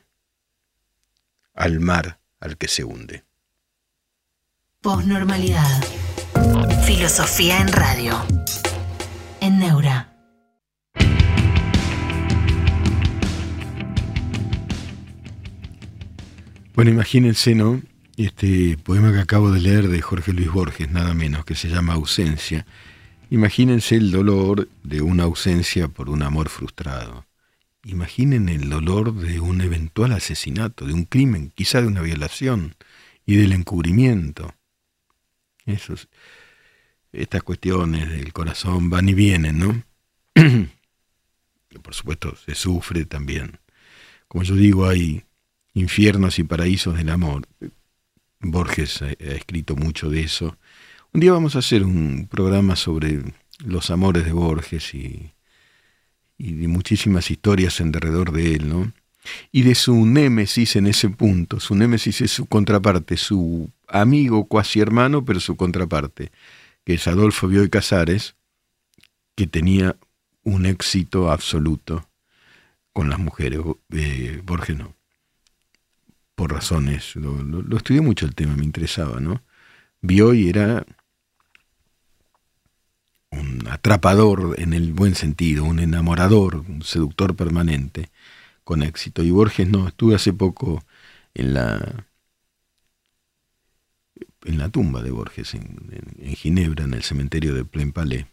al 1.55 1.79
mar 1.79 2.19
al 2.39 2.57
que 2.57 2.67
se 2.67 2.83
hunde. 2.83 3.23
Posnormalidad. 4.81 5.83
Filosofía 6.85 7.59
en 7.59 7.69
radio. 7.69 8.13
En 9.41 9.57
Neura. 9.57 10.11
Bueno, 16.75 16.91
imagínense, 16.91 17.55
¿no? 17.55 17.81
Este 18.17 18.77
poema 18.77 19.11
que 19.13 19.19
acabo 19.19 19.49
de 19.49 19.61
leer 19.61 19.87
de 19.87 20.01
Jorge 20.01 20.33
Luis 20.33 20.51
Borges, 20.51 20.91
nada 20.91 21.13
menos, 21.13 21.45
que 21.45 21.55
se 21.55 21.69
llama 21.69 21.93
Ausencia. 21.93 22.65
Imagínense 23.29 23.95
el 23.95 24.11
dolor 24.11 24.67
de 24.83 25.01
una 25.01 25.23
ausencia 25.23 25.87
por 25.87 26.09
un 26.09 26.21
amor 26.21 26.49
frustrado. 26.49 27.25
Imaginen 27.87 28.49
el 28.49 28.67
dolor 28.67 29.13
de 29.13 29.39
un 29.39 29.61
eventual 29.61 30.13
asesinato, 30.13 30.87
de 30.87 30.93
un 30.93 31.05
crimen, 31.05 31.51
quizá 31.53 31.81
de 31.81 31.87
una 31.87 32.01
violación 32.01 32.75
y 33.27 33.35
del 33.35 33.51
encubrimiento. 33.51 34.55
Esos, 35.67 36.09
estas 37.11 37.43
cuestiones 37.43 38.09
del 38.09 38.33
corazón 38.33 38.89
van 38.89 39.07
y 39.07 39.13
vienen, 39.13 39.59
¿no? 39.59 39.83
Por 41.83 41.93
supuesto, 41.93 42.35
se 42.35 42.55
sufre 42.55 43.05
también. 43.05 43.59
Como 44.27 44.43
yo 44.43 44.55
digo, 44.55 44.87
hay 44.87 45.23
infiernos 45.75 46.39
y 46.39 46.43
paraísos 46.43 46.97
del 46.97 47.11
amor. 47.11 47.47
Borges 48.39 49.03
ha, 49.03 49.11
escrito 49.11 49.75
mucho 49.75 50.09
de 50.09 50.21
eso. 50.21 50.57
Un 51.13 51.21
día 51.21 51.33
vamos 51.33 51.55
a 51.55 51.59
hacer 51.59 51.83
un 51.83 52.27
programa 52.31 52.75
sobre 52.75 53.21
los 53.63 53.91
amores 53.91 54.25
de 54.25 54.31
Borges 54.31 54.95
y, 54.95 55.34
y 56.37 56.53
de 56.53 56.67
muchísimas 56.67 57.31
historias 57.31 57.79
en 57.79 57.91
derredor 57.91 58.31
de 58.31 58.55
él, 58.55 58.69
¿no? 58.69 58.91
Y 59.51 59.63
de 59.63 59.75
su 59.75 60.05
némesis 60.05 60.75
en 60.75 60.87
ese 60.87 61.09
punto. 61.09 61.59
Su 61.59 61.75
némesis 61.75 62.21
es 62.21 62.31
su 62.31 62.45
contraparte, 62.45 63.17
su 63.17 63.71
amigo 63.87 64.45
cuasi 64.45 64.79
hermano, 64.79 65.25
pero 65.25 65.39
su 65.39 65.55
contraparte, 65.55 66.31
que 66.83 66.93
es 66.95 67.07
Adolfo 67.07 67.47
Bioy 67.47 67.69
Casares, 67.69 68.35
que 69.35 69.47
tenía 69.47 69.95
un 70.43 70.65
éxito 70.65 71.31
absoluto 71.31 72.07
con 72.93 73.09
las 73.09 73.19
mujeres. 73.19 73.59
Borges 74.43 74.77
no 74.77 74.95
por 76.35 76.51
razones, 76.51 77.15
lo, 77.15 77.77
estudié 77.77 78.01
mucho 78.01 78.25
el 78.25 78.35
tema, 78.35 78.55
me 78.55 78.65
interesaba, 78.65 79.19
¿no? 79.19 79.41
Bioy 80.01 80.49
era 80.49 80.85
un 83.39 83.67
atrapador 83.69 84.55
en 84.57 84.73
el 84.73 84.93
buen 84.93 85.15
sentido, 85.15 85.63
un 85.63 85.79
enamorador, 85.79 86.57
un 86.67 86.83
seductor 86.83 87.35
permanente, 87.35 88.09
con 88.63 88.83
éxito. 88.83 89.23
Y 89.23 89.31
Borges 89.31 89.69
no, 89.69 89.87
estuve 89.87 90.15
hace 90.15 90.33
poco 90.33 90.83
en 91.33 91.53
la 91.53 92.05
en 94.45 94.59
la 94.59 94.69
tumba 94.69 95.01
de 95.01 95.11
Borges 95.11 95.55
en, 95.55 96.35
Ginebra, 96.35 96.85
en 96.85 96.93
el 96.93 97.03
cementerio 97.03 97.53
de 97.53 97.65
Plain 97.65 97.91
Palais. 97.91 98.25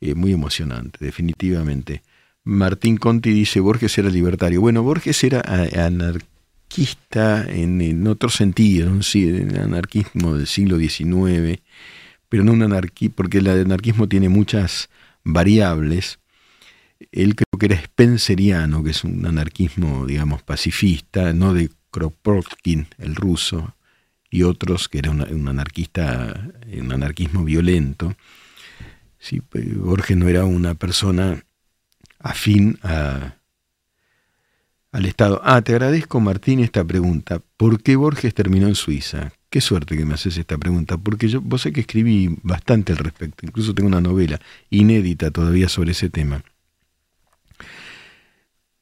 Eh, 0.00 0.14
muy 0.14 0.32
emocionante, 0.32 1.04
definitivamente. 1.04 2.02
Martín 2.42 2.98
Conti 2.98 3.30
dice, 3.30 3.60
Borges 3.60 3.96
era 3.96 4.10
libertario. 4.10 4.60
Bueno, 4.60 4.82
Borges 4.82 5.22
era 5.24 5.40
anarquista 5.40 7.46
en, 7.48 8.06
otro 8.06 8.28
sentido, 8.28 8.90
un 8.90 9.02
anarquismo 9.56 10.36
del 10.36 10.46
siglo 10.46 10.78
XIX, 10.78 11.62
pero 12.34 12.42
no 12.42 12.50
un 12.50 12.64
anarquismo, 12.64 13.14
porque 13.14 13.38
el 13.38 13.46
anarquismo 13.46 14.08
tiene 14.08 14.28
muchas 14.28 14.90
variables. 15.22 16.18
Él 17.12 17.36
creo 17.36 17.60
que 17.60 17.66
era 17.66 17.80
spenceriano, 17.80 18.82
que 18.82 18.90
es 18.90 19.04
un 19.04 19.24
anarquismo, 19.24 20.04
digamos, 20.04 20.42
pacifista, 20.42 21.32
no 21.32 21.54
de 21.54 21.70
Kropotkin, 21.92 22.88
el 22.98 23.14
ruso, 23.14 23.76
y 24.32 24.42
otros, 24.42 24.88
que 24.88 24.98
era 24.98 25.12
un 25.12 25.46
anarquista, 25.46 26.50
un 26.76 26.90
anarquismo 26.90 27.44
violento. 27.44 28.16
Sí, 29.20 29.40
Borges 29.76 30.16
no 30.16 30.26
era 30.26 30.44
una 30.44 30.74
persona 30.74 31.44
afín 32.18 32.80
al 32.82 33.36
Estado. 35.06 35.40
Ah, 35.44 35.62
te 35.62 35.70
agradezco, 35.70 36.18
Martín, 36.18 36.58
esta 36.58 36.82
pregunta. 36.82 37.40
¿Por 37.56 37.80
qué 37.80 37.94
Borges 37.94 38.34
terminó 38.34 38.66
en 38.66 38.74
Suiza? 38.74 39.30
Qué 39.54 39.60
suerte 39.60 39.96
que 39.96 40.04
me 40.04 40.14
haces 40.14 40.36
esta 40.36 40.58
pregunta, 40.58 40.98
porque 40.98 41.28
yo, 41.28 41.40
vos 41.40 41.62
sé 41.62 41.72
que 41.72 41.82
escribí 41.82 42.36
bastante 42.42 42.90
al 42.90 42.98
respecto, 42.98 43.46
incluso 43.46 43.72
tengo 43.72 43.86
una 43.86 44.00
novela 44.00 44.40
inédita 44.68 45.30
todavía 45.30 45.68
sobre 45.68 45.92
ese 45.92 46.10
tema. 46.10 46.42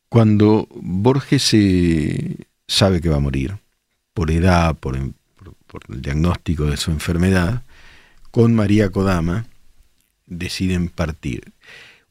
Cuando 0.09 0.67
Borges 0.71 1.43
se 1.43 2.47
sabe 2.67 3.03
que 3.03 3.11
va 3.11 3.17
a 3.17 3.21
morir, 3.21 3.59
por 4.15 4.31
edad, 4.31 4.75
por, 4.75 4.99
por 5.67 5.83
el 5.91 6.01
diagnóstico 6.01 6.65
de 6.65 6.79
su 6.79 6.91
enfermedad, 6.91 7.65
con 8.31 8.55
María 8.55 8.89
Kodama 8.89 9.45
deciden 10.25 10.89
partir. 10.89 11.53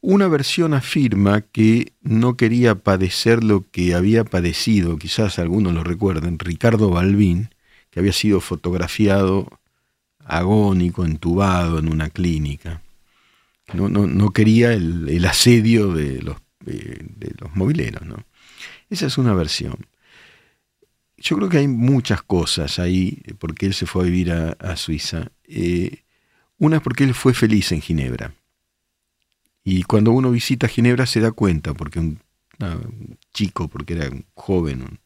Una 0.00 0.28
versión 0.28 0.72
afirma 0.72 1.40
que 1.40 1.94
no 2.00 2.36
quería 2.36 2.76
padecer 2.76 3.42
lo 3.42 3.68
que 3.72 3.96
había 3.96 4.22
padecido, 4.22 4.98
quizás 4.98 5.40
algunos 5.40 5.74
lo 5.74 5.82
recuerden, 5.82 6.38
Ricardo 6.38 6.90
Balbín, 6.90 7.48
que 7.92 8.00
había 8.00 8.12
sido 8.12 8.40
fotografiado 8.40 9.60
agónico, 10.24 11.04
entubado 11.04 11.78
en 11.78 11.88
una 11.88 12.10
clínica. 12.10 12.82
No, 13.72 13.88
no, 13.88 14.30
quería 14.30 14.72
el, 14.72 15.24
asedio 15.24 15.92
de 15.92 16.20
los, 16.22 16.36
de 16.64 17.34
los 17.38 17.54
mobileros. 17.54 18.04
¿no? 18.04 18.16
Esa 18.90 19.06
es 19.06 19.16
una 19.18 19.34
versión. 19.34 19.86
Yo 21.16 21.36
creo 21.36 21.48
que 21.48 21.58
hay 21.58 21.68
muchas 21.68 22.22
cosas 22.22 22.80
ahí, 22.80 23.22
porque 23.38 23.66
él 23.66 23.74
se 23.74 23.86
fue 23.86 24.02
a 24.02 24.06
vivir 24.06 24.32
a, 24.32 24.76
Suiza. 24.76 25.30
Eh, 25.44 26.02
una 26.58 26.78
es 26.78 26.82
porque 26.82 27.04
él 27.04 27.14
fue 27.14 27.34
feliz 27.34 27.70
en 27.70 27.80
Ginebra 27.80 28.34
y 29.64 29.84
cuando 29.84 30.12
uno 30.12 30.30
visita 30.30 30.68
Ginebra 30.68 31.06
se 31.06 31.20
da 31.20 31.32
cuenta, 31.32 31.74
porque 31.74 32.00
un, 32.00 32.18
chico, 33.32 33.68
porque 33.68 33.94
era 33.94 34.08
un 34.08 34.24
joven, 34.34 34.82
un 34.82 34.98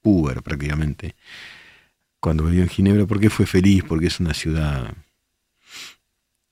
puber 0.00 0.42
prácticamente, 0.42 1.14
cuando 2.22 2.44
vivió 2.44 2.62
en 2.62 2.68
Ginebra, 2.68 3.04
porque 3.04 3.30
fue 3.30 3.46
feliz, 3.46 3.82
porque 3.82 4.06
es 4.06 4.20
una 4.20 4.32
ciudad 4.32 4.94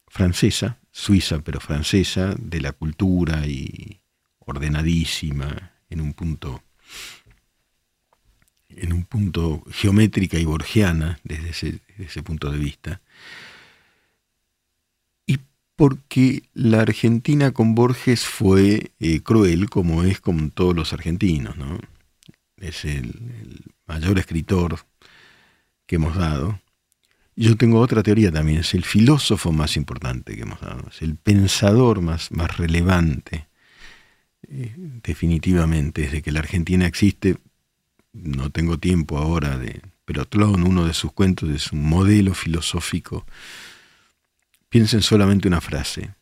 francesa, 0.08 0.78
suiza 0.90 1.38
pero 1.44 1.60
francesa, 1.60 2.34
de 2.36 2.60
la 2.60 2.72
cultura 2.72 3.46
y 3.46 4.00
ordenadísima, 4.40 5.70
en 5.88 6.00
un 6.00 6.12
punto 6.12 6.60
en 8.70 8.92
un 8.92 9.04
punto 9.04 9.62
geométrica 9.70 10.38
y 10.38 10.44
borgiana 10.44 11.20
desde 11.22 11.80
ese, 11.98 12.22
punto 12.24 12.50
de 12.50 12.58
vista 12.58 13.00
porque 15.76 16.42
la 16.52 16.82
Argentina 16.82 17.52
con 17.52 17.74
Borges 17.74 18.26
fue 18.26 18.90
eh, 19.00 19.20
cruel, 19.22 19.70
como 19.70 20.02
es 20.02 20.20
con 20.20 20.50
todos 20.50 20.76
los 20.76 20.92
argentinos. 20.92 21.56
¿no? 21.56 21.78
Es 22.58 22.84
el, 22.84 23.14
mayor 23.86 24.18
escritor 24.18 24.78
que 25.90 25.96
hemos 25.96 26.14
dado. 26.14 26.60
Yo 27.34 27.56
tengo 27.56 27.80
otra 27.80 28.04
teoría 28.04 28.30
también, 28.30 28.60
es 28.60 28.74
el 28.74 28.84
filósofo 28.84 29.50
más 29.50 29.76
importante 29.76 30.36
que 30.36 30.42
hemos 30.42 30.60
dado, 30.60 30.84
es 30.88 31.02
el 31.02 31.16
pensador 31.16 32.00
más, 32.00 32.30
más 32.30 32.56
relevante. 32.56 33.48
Eh, 34.46 34.72
definitivamente, 34.76 36.02
desde 36.02 36.22
que 36.22 36.30
la 36.30 36.38
Argentina 36.38 36.86
existe, 36.86 37.38
no 38.12 38.50
tengo 38.50 38.78
tiempo 38.78 39.18
ahora 39.18 39.58
de... 39.58 39.82
Pero 40.04 40.26
Tlón, 40.26 40.62
uno 40.62 40.86
de 40.86 40.94
sus 40.94 41.12
cuentos, 41.12 41.50
es 41.50 41.72
un 41.72 41.82
modelo 41.82 42.34
filosófico 42.34 43.26
Piensen 44.68 45.02
solamente 45.02 45.48
una 45.48 45.60
frase 45.60 46.14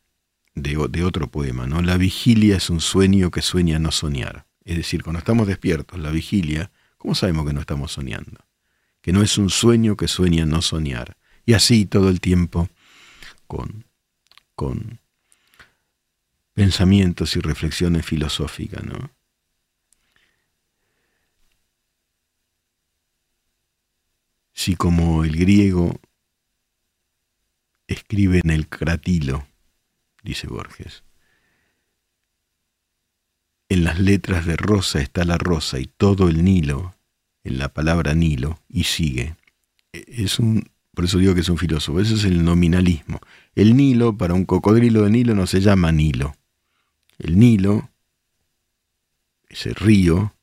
de, 0.54 0.78
otro 1.04 1.30
poema, 1.30 1.66
¿no? 1.66 1.82
La 1.82 1.98
vigilia 1.98 2.56
es 2.56 2.70
un 2.70 2.80
sueño 2.80 3.30
que 3.30 3.42
sueña 3.42 3.78
no 3.78 3.92
soñar. 3.92 4.46
Es 4.64 4.78
decir, 4.78 5.02
cuando 5.02 5.18
estamos 5.18 5.46
despiertos, 5.46 6.00
la 6.00 6.10
vigilia, 6.10 6.70
¿cómo 6.96 7.14
sabemos 7.14 7.46
que 7.46 7.52
no 7.52 7.60
estamos 7.60 7.92
soñando? 7.92 8.47
Que 9.08 9.14
no 9.14 9.22
es 9.22 9.38
un 9.38 9.48
sueño 9.48 9.96
que 9.96 10.06
sueña 10.06 10.44
no 10.44 10.60
soñar. 10.60 11.16
Y 11.46 11.54
así 11.54 11.86
todo 11.86 12.10
el 12.10 12.20
tiempo 12.20 12.68
con, 13.46 13.86
con 14.54 15.00
pensamientos 16.52 17.34
y 17.34 17.40
reflexiones 17.40 18.04
filosóficas, 18.04 18.84
¿no? 18.84 19.10
Si 24.52 24.76
como 24.76 25.24
el 25.24 25.38
griego 25.38 25.98
escribe 27.86 28.42
en 28.44 28.50
el 28.50 28.68
cratilo, 28.68 29.48
dice 30.22 30.48
Borges. 30.48 31.02
En 33.70 33.84
las 33.84 33.98
letras 33.98 34.44
de 34.44 34.58
rosa 34.58 35.00
está 35.00 35.24
la 35.24 35.38
rosa 35.38 35.78
y 35.78 35.86
todo 35.86 36.28
el 36.28 36.44
Nilo, 36.44 36.97
en 37.48 37.58
la 37.58 37.68
palabra 37.72 38.14
Nilo, 38.14 38.60
y 38.68 38.84
sigue. 38.84 39.36
Es 39.92 40.38
un 40.38 40.70
Por 40.94 41.04
eso 41.06 41.18
digo 41.18 41.34
que 41.34 41.40
es 41.40 41.48
un 41.48 41.58
filósofo. 41.58 42.00
Eso 42.00 42.14
es 42.14 42.24
el 42.24 42.44
nominalismo. 42.44 43.20
El 43.54 43.76
Nilo, 43.76 44.16
para 44.16 44.34
un 44.34 44.44
cocodrilo 44.44 45.02
de 45.02 45.10
Nilo, 45.10 45.34
no 45.34 45.46
se 45.46 45.60
llama 45.60 45.92
Nilo. 45.92 46.36
El 47.18 47.38
Nilo, 47.38 47.90
ese 49.48 49.72
río, 49.74 50.34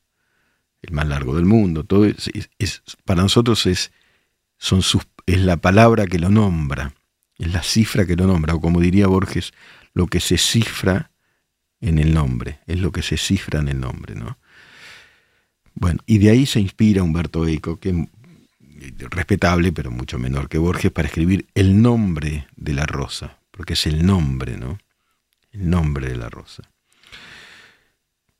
el 0.82 0.92
más 0.94 1.06
largo 1.06 1.34
del 1.36 1.44
mundo, 1.44 1.84
todo 1.84 2.04
es, 2.04 2.82
para 3.04 3.22
nosotros 3.22 3.66
es, 3.66 3.92
son 4.58 4.80
es 5.26 5.40
la 5.40 5.56
palabra 5.56 6.06
que 6.06 6.18
lo 6.18 6.28
nombra, 6.28 6.94
es 7.38 7.52
la 7.52 7.62
cifra 7.62 8.06
que 8.06 8.16
lo 8.16 8.26
nombra, 8.26 8.54
o 8.54 8.60
como 8.60 8.80
diría 8.80 9.06
Borges, 9.06 9.52
lo 9.94 10.06
que 10.06 10.20
se 10.20 10.38
cifra 10.38 11.10
en 11.80 11.98
el 11.98 12.14
nombre, 12.14 12.60
es 12.66 12.80
lo 12.80 12.92
que 12.92 13.02
se 13.02 13.16
cifra 13.16 13.60
en 13.60 13.68
el 13.68 13.80
nombre, 13.80 14.14
¿no? 14.14 14.38
Bueno, 15.78 16.00
y 16.06 16.18
de 16.18 16.30
ahí 16.30 16.46
se 16.46 16.58
inspira 16.58 17.02
Humberto 17.02 17.46
Eco, 17.46 17.78
que 17.78 17.90
es 17.90 19.10
respetable, 19.10 19.72
pero 19.72 19.90
mucho 19.90 20.18
menor 20.18 20.48
que 20.48 20.58
Borges, 20.58 20.90
para 20.90 21.06
escribir 21.06 21.46
el 21.54 21.80
nombre 21.82 22.48
de 22.56 22.72
la 22.72 22.86
rosa, 22.86 23.38
porque 23.50 23.74
es 23.74 23.86
el 23.86 24.04
nombre, 24.04 24.56
¿no? 24.56 24.78
El 25.52 25.68
nombre 25.68 26.08
de 26.08 26.16
la 26.16 26.30
rosa. 26.30 26.62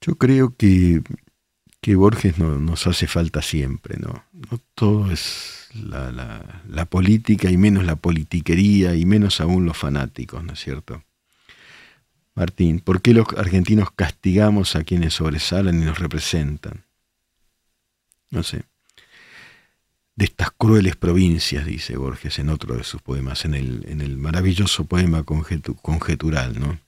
Yo 0.01 0.16
creo 0.16 0.57
que, 0.57 1.03
que 1.82 1.95
Borges 1.95 2.39
no, 2.39 2.59
nos 2.59 2.87
hace 2.87 3.07
falta 3.07 3.43
siempre, 3.43 3.99
¿no? 3.99 4.24
No 4.32 4.59
todo 4.74 5.11
es 5.11 5.68
la, 5.74 6.11
la, 6.11 6.62
la 6.66 6.87
política 6.87 7.51
y 7.51 7.59
menos 7.59 7.84
la 7.84 7.97
politiquería 7.97 8.95
y 8.95 9.05
menos 9.05 9.43
aún 9.43 9.66
los 9.66 9.76
fanáticos, 9.76 10.43
¿no 10.43 10.55
es 10.55 10.61
cierto? 10.61 11.03
Martín, 12.34 12.80
¿por 12.80 13.03
qué 13.03 13.12
los 13.12 13.26
argentinos 13.37 13.91
castigamos 13.91 14.74
a 14.74 14.84
quienes 14.84 15.14
sobresalen 15.14 15.82
y 15.82 15.84
nos 15.84 15.99
representan? 15.99 16.86
No 18.30 18.42
sé. 18.42 18.64
De 20.14 20.24
estas 20.24 20.50
crueles 20.50 20.96
provincias, 20.96 21.66
dice 21.66 21.96
Borges 21.96 22.38
en 22.38 22.48
otro 22.48 22.76
de 22.76 22.84
sus 22.84 23.02
poemas, 23.02 23.44
en 23.44 23.54
el, 23.54 23.84
en 23.88 24.00
el 24.00 24.16
maravilloso 24.16 24.86
poema 24.86 25.24
conjetural, 25.24 26.58
¿no? 26.58 26.78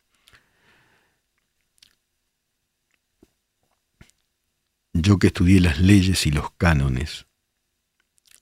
Yo 4.94 5.18
que 5.18 5.28
estudié 5.28 5.60
las 5.60 5.78
leyes 5.78 6.26
y 6.26 6.30
los 6.30 6.50
cánones, 6.52 7.26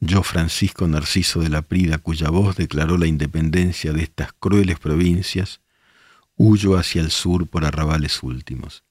yo 0.00 0.22
Francisco 0.22 0.86
Narciso 0.86 1.40
de 1.40 1.48
la 1.48 1.62
Prida, 1.62 1.98
cuya 1.98 2.30
voz 2.30 2.56
declaró 2.56 2.96
la 2.98 3.06
independencia 3.06 3.92
de 3.92 4.02
estas 4.02 4.32
crueles 4.32 4.78
provincias, 4.78 5.60
Huyo 6.38 6.76
hacia 6.76 7.00
el 7.00 7.10
sur 7.10 7.46
por 7.46 7.64
arrabales 7.64 8.22
últimos. 8.22 8.84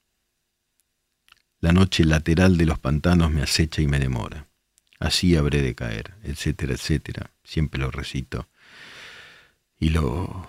La 1.65 1.73
noche 1.73 2.05
lateral 2.05 2.57
de 2.57 2.67
los 2.67 2.77
pantanos 2.77 3.31
me 3.31 3.41
acecha 3.41 3.81
y 3.81 3.87
me 3.87 3.97
demora. 3.97 4.45
Así 4.99 5.35
habré 5.35 5.63
de 5.63 5.73
caer, 5.73 6.13
etcétera, 6.23 6.73
etcétera. 6.73 7.31
Siempre 7.43 7.79
lo 7.79 7.89
recito. 7.89 8.47
Y 9.79 9.89
lo 9.89 10.47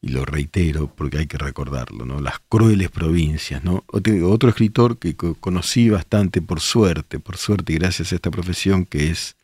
y 0.00 0.08
lo 0.08 0.24
reitero 0.24 0.86
porque 0.86 1.18
hay 1.18 1.26
que 1.26 1.36
recordarlo, 1.36 2.06
¿no? 2.06 2.22
Las 2.22 2.38
crueles 2.48 2.88
provincias, 2.88 3.62
¿no? 3.62 3.84
Otro 3.88 4.48
escritor 4.48 4.98
que 4.98 5.14
conocí 5.14 5.90
bastante 5.90 6.40
por 6.40 6.60
suerte, 6.60 7.20
por 7.20 7.36
suerte 7.36 7.74
y 7.74 7.76
gracias 7.76 8.12
a 8.12 8.14
esta 8.14 8.30
profesión 8.30 8.86
que 8.86 9.10
es 9.10 9.36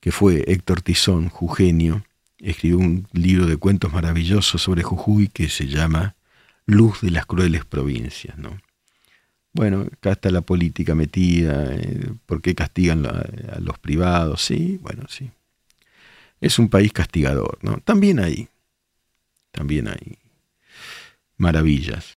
que 0.00 0.12
fue 0.12 0.44
Héctor 0.46 0.80
Tizón, 0.80 1.28
Jugenio, 1.28 2.04
escribió 2.38 2.78
un 2.78 3.08
libro 3.10 3.46
de 3.46 3.56
cuentos 3.56 3.92
maravillosos 3.92 4.62
sobre 4.62 4.84
Jujuy 4.84 5.26
que 5.26 5.48
se 5.48 5.66
llama 5.66 6.14
Luz 6.66 7.02
de 7.02 7.10
las 7.10 7.26
crueles 7.26 7.64
provincias, 7.64 8.38
¿no? 8.38 8.58
Bueno, 9.52 9.86
acá 9.92 10.12
está 10.12 10.30
la 10.30 10.40
política 10.40 10.94
metida, 10.94 11.74
eh, 11.74 12.12
¿por 12.26 12.42
qué 12.42 12.54
castigan 12.54 13.06
a 13.06 13.60
los 13.60 13.78
privados? 13.78 14.44
Sí, 14.44 14.78
bueno, 14.82 15.04
sí. 15.08 15.30
Es 16.40 16.58
un 16.58 16.68
país 16.68 16.92
castigador, 16.92 17.58
¿no? 17.62 17.78
También 17.84 18.18
hay, 18.18 18.48
también 19.52 19.88
hay 19.88 20.18
maravillas. 21.36 22.18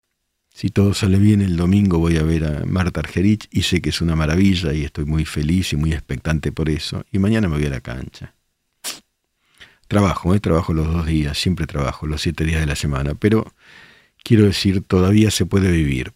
Si 0.54 0.70
todo 0.70 0.94
sale 0.94 1.18
bien, 1.18 1.42
el 1.42 1.56
domingo 1.56 1.98
voy 1.98 2.16
a 2.16 2.22
ver 2.22 2.44
a 2.44 2.64
Marta 2.64 3.00
Argerich 3.00 3.48
y 3.50 3.62
sé 3.62 3.82
que 3.82 3.88
es 3.88 4.00
una 4.00 4.14
maravilla 4.14 4.72
y 4.72 4.84
estoy 4.84 5.04
muy 5.04 5.24
feliz 5.24 5.72
y 5.72 5.76
muy 5.76 5.92
expectante 5.92 6.52
por 6.52 6.70
eso. 6.70 7.04
Y 7.10 7.18
mañana 7.18 7.48
me 7.48 7.56
voy 7.56 7.66
a 7.66 7.70
la 7.70 7.80
cancha. 7.80 8.34
Trabajo, 9.88 10.32
¿eh? 10.34 10.40
trabajo 10.40 10.72
los 10.72 10.86
dos 10.86 11.06
días, 11.06 11.36
siempre 11.36 11.66
trabajo, 11.66 12.06
los 12.06 12.22
siete 12.22 12.44
días 12.44 12.60
de 12.60 12.66
la 12.66 12.76
semana, 12.76 13.14
pero 13.14 13.52
quiero 14.24 14.46
decir, 14.46 14.82
todavía 14.82 15.30
se 15.30 15.46
puede 15.46 15.70
vivir, 15.70 16.12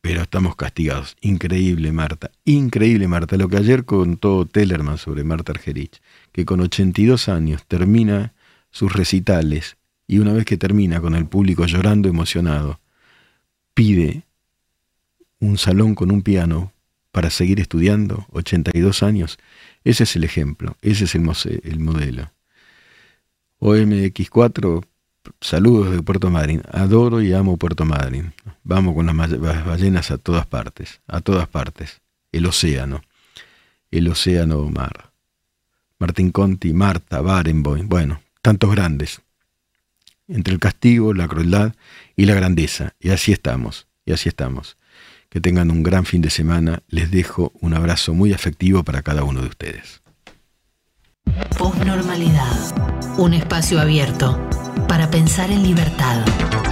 pero 0.00 0.22
estamos 0.22 0.56
castigados. 0.56 1.16
Increíble, 1.20 1.92
Marta, 1.92 2.30
increíble, 2.44 3.08
Marta, 3.08 3.36
lo 3.36 3.48
que 3.48 3.58
ayer 3.58 3.84
contó 3.84 4.46
Tellerman 4.46 4.96
sobre 4.96 5.24
Marta 5.24 5.52
Argerich, 5.52 6.00
que 6.32 6.46
con 6.46 6.60
82 6.60 7.28
años 7.28 7.66
termina 7.66 8.32
sus 8.70 8.92
recitales 8.92 9.76
y 10.06 10.20
una 10.20 10.32
vez 10.32 10.44
que 10.44 10.56
termina 10.56 11.00
con 11.00 11.14
el 11.14 11.26
público 11.26 11.66
llorando 11.66 12.08
emocionado, 12.08 12.80
pide 13.74 14.22
un 15.40 15.58
salón 15.58 15.94
con 15.94 16.10
un 16.10 16.22
piano 16.22 16.72
para 17.10 17.30
seguir 17.30 17.60
estudiando, 17.60 18.26
82 18.30 19.02
años, 19.02 19.38
ese 19.84 20.04
es 20.04 20.16
el 20.16 20.24
ejemplo, 20.24 20.76
ese 20.82 21.04
es 21.04 21.14
el, 21.14 21.28
el 21.64 21.80
modelo. 21.80 22.30
OMX4, 23.58 24.84
saludos 25.40 25.90
de 25.92 26.02
Puerto 26.02 26.30
Madryn. 26.30 26.62
Adoro 26.70 27.20
y 27.20 27.32
amo 27.32 27.56
Puerto 27.56 27.84
Madryn. 27.84 28.32
Vamos 28.64 28.94
con 28.94 29.06
las 29.06 29.16
ballenas 29.64 30.10
a 30.10 30.18
todas 30.18 30.46
partes, 30.46 31.00
a 31.06 31.20
todas 31.20 31.48
partes. 31.48 32.00
El 32.32 32.46
océano, 32.46 33.02
el 33.90 34.08
océano 34.08 34.62
mar. 34.68 35.12
Martín 35.98 36.30
Conti, 36.30 36.72
Marta, 36.72 37.20
Barenboim, 37.20 37.88
bueno, 37.88 38.20
tantos 38.42 38.70
grandes. 38.70 39.22
Entre 40.28 40.52
el 40.52 40.60
castigo, 40.60 41.14
la 41.14 41.28
crueldad 41.28 41.74
y 42.16 42.26
la 42.26 42.34
grandeza. 42.34 42.94
Y 43.00 43.10
así 43.10 43.32
estamos, 43.32 43.86
y 44.04 44.12
así 44.12 44.28
estamos. 44.28 44.76
Que 45.28 45.40
tengan 45.40 45.70
un 45.70 45.82
gran 45.82 46.04
fin 46.04 46.22
de 46.22 46.30
semana. 46.30 46.82
Les 46.88 47.10
dejo 47.10 47.52
un 47.60 47.74
abrazo 47.74 48.14
muy 48.14 48.32
afectivo 48.32 48.82
para 48.82 49.02
cada 49.02 49.24
uno 49.24 49.40
de 49.40 49.48
ustedes. 49.48 50.02
Posnormalidad. 51.56 53.18
Un 53.18 53.32
espacio 53.34 53.80
abierto 53.80 54.38
para 54.86 55.10
pensar 55.10 55.50
en 55.50 55.62
libertad. 55.62 56.65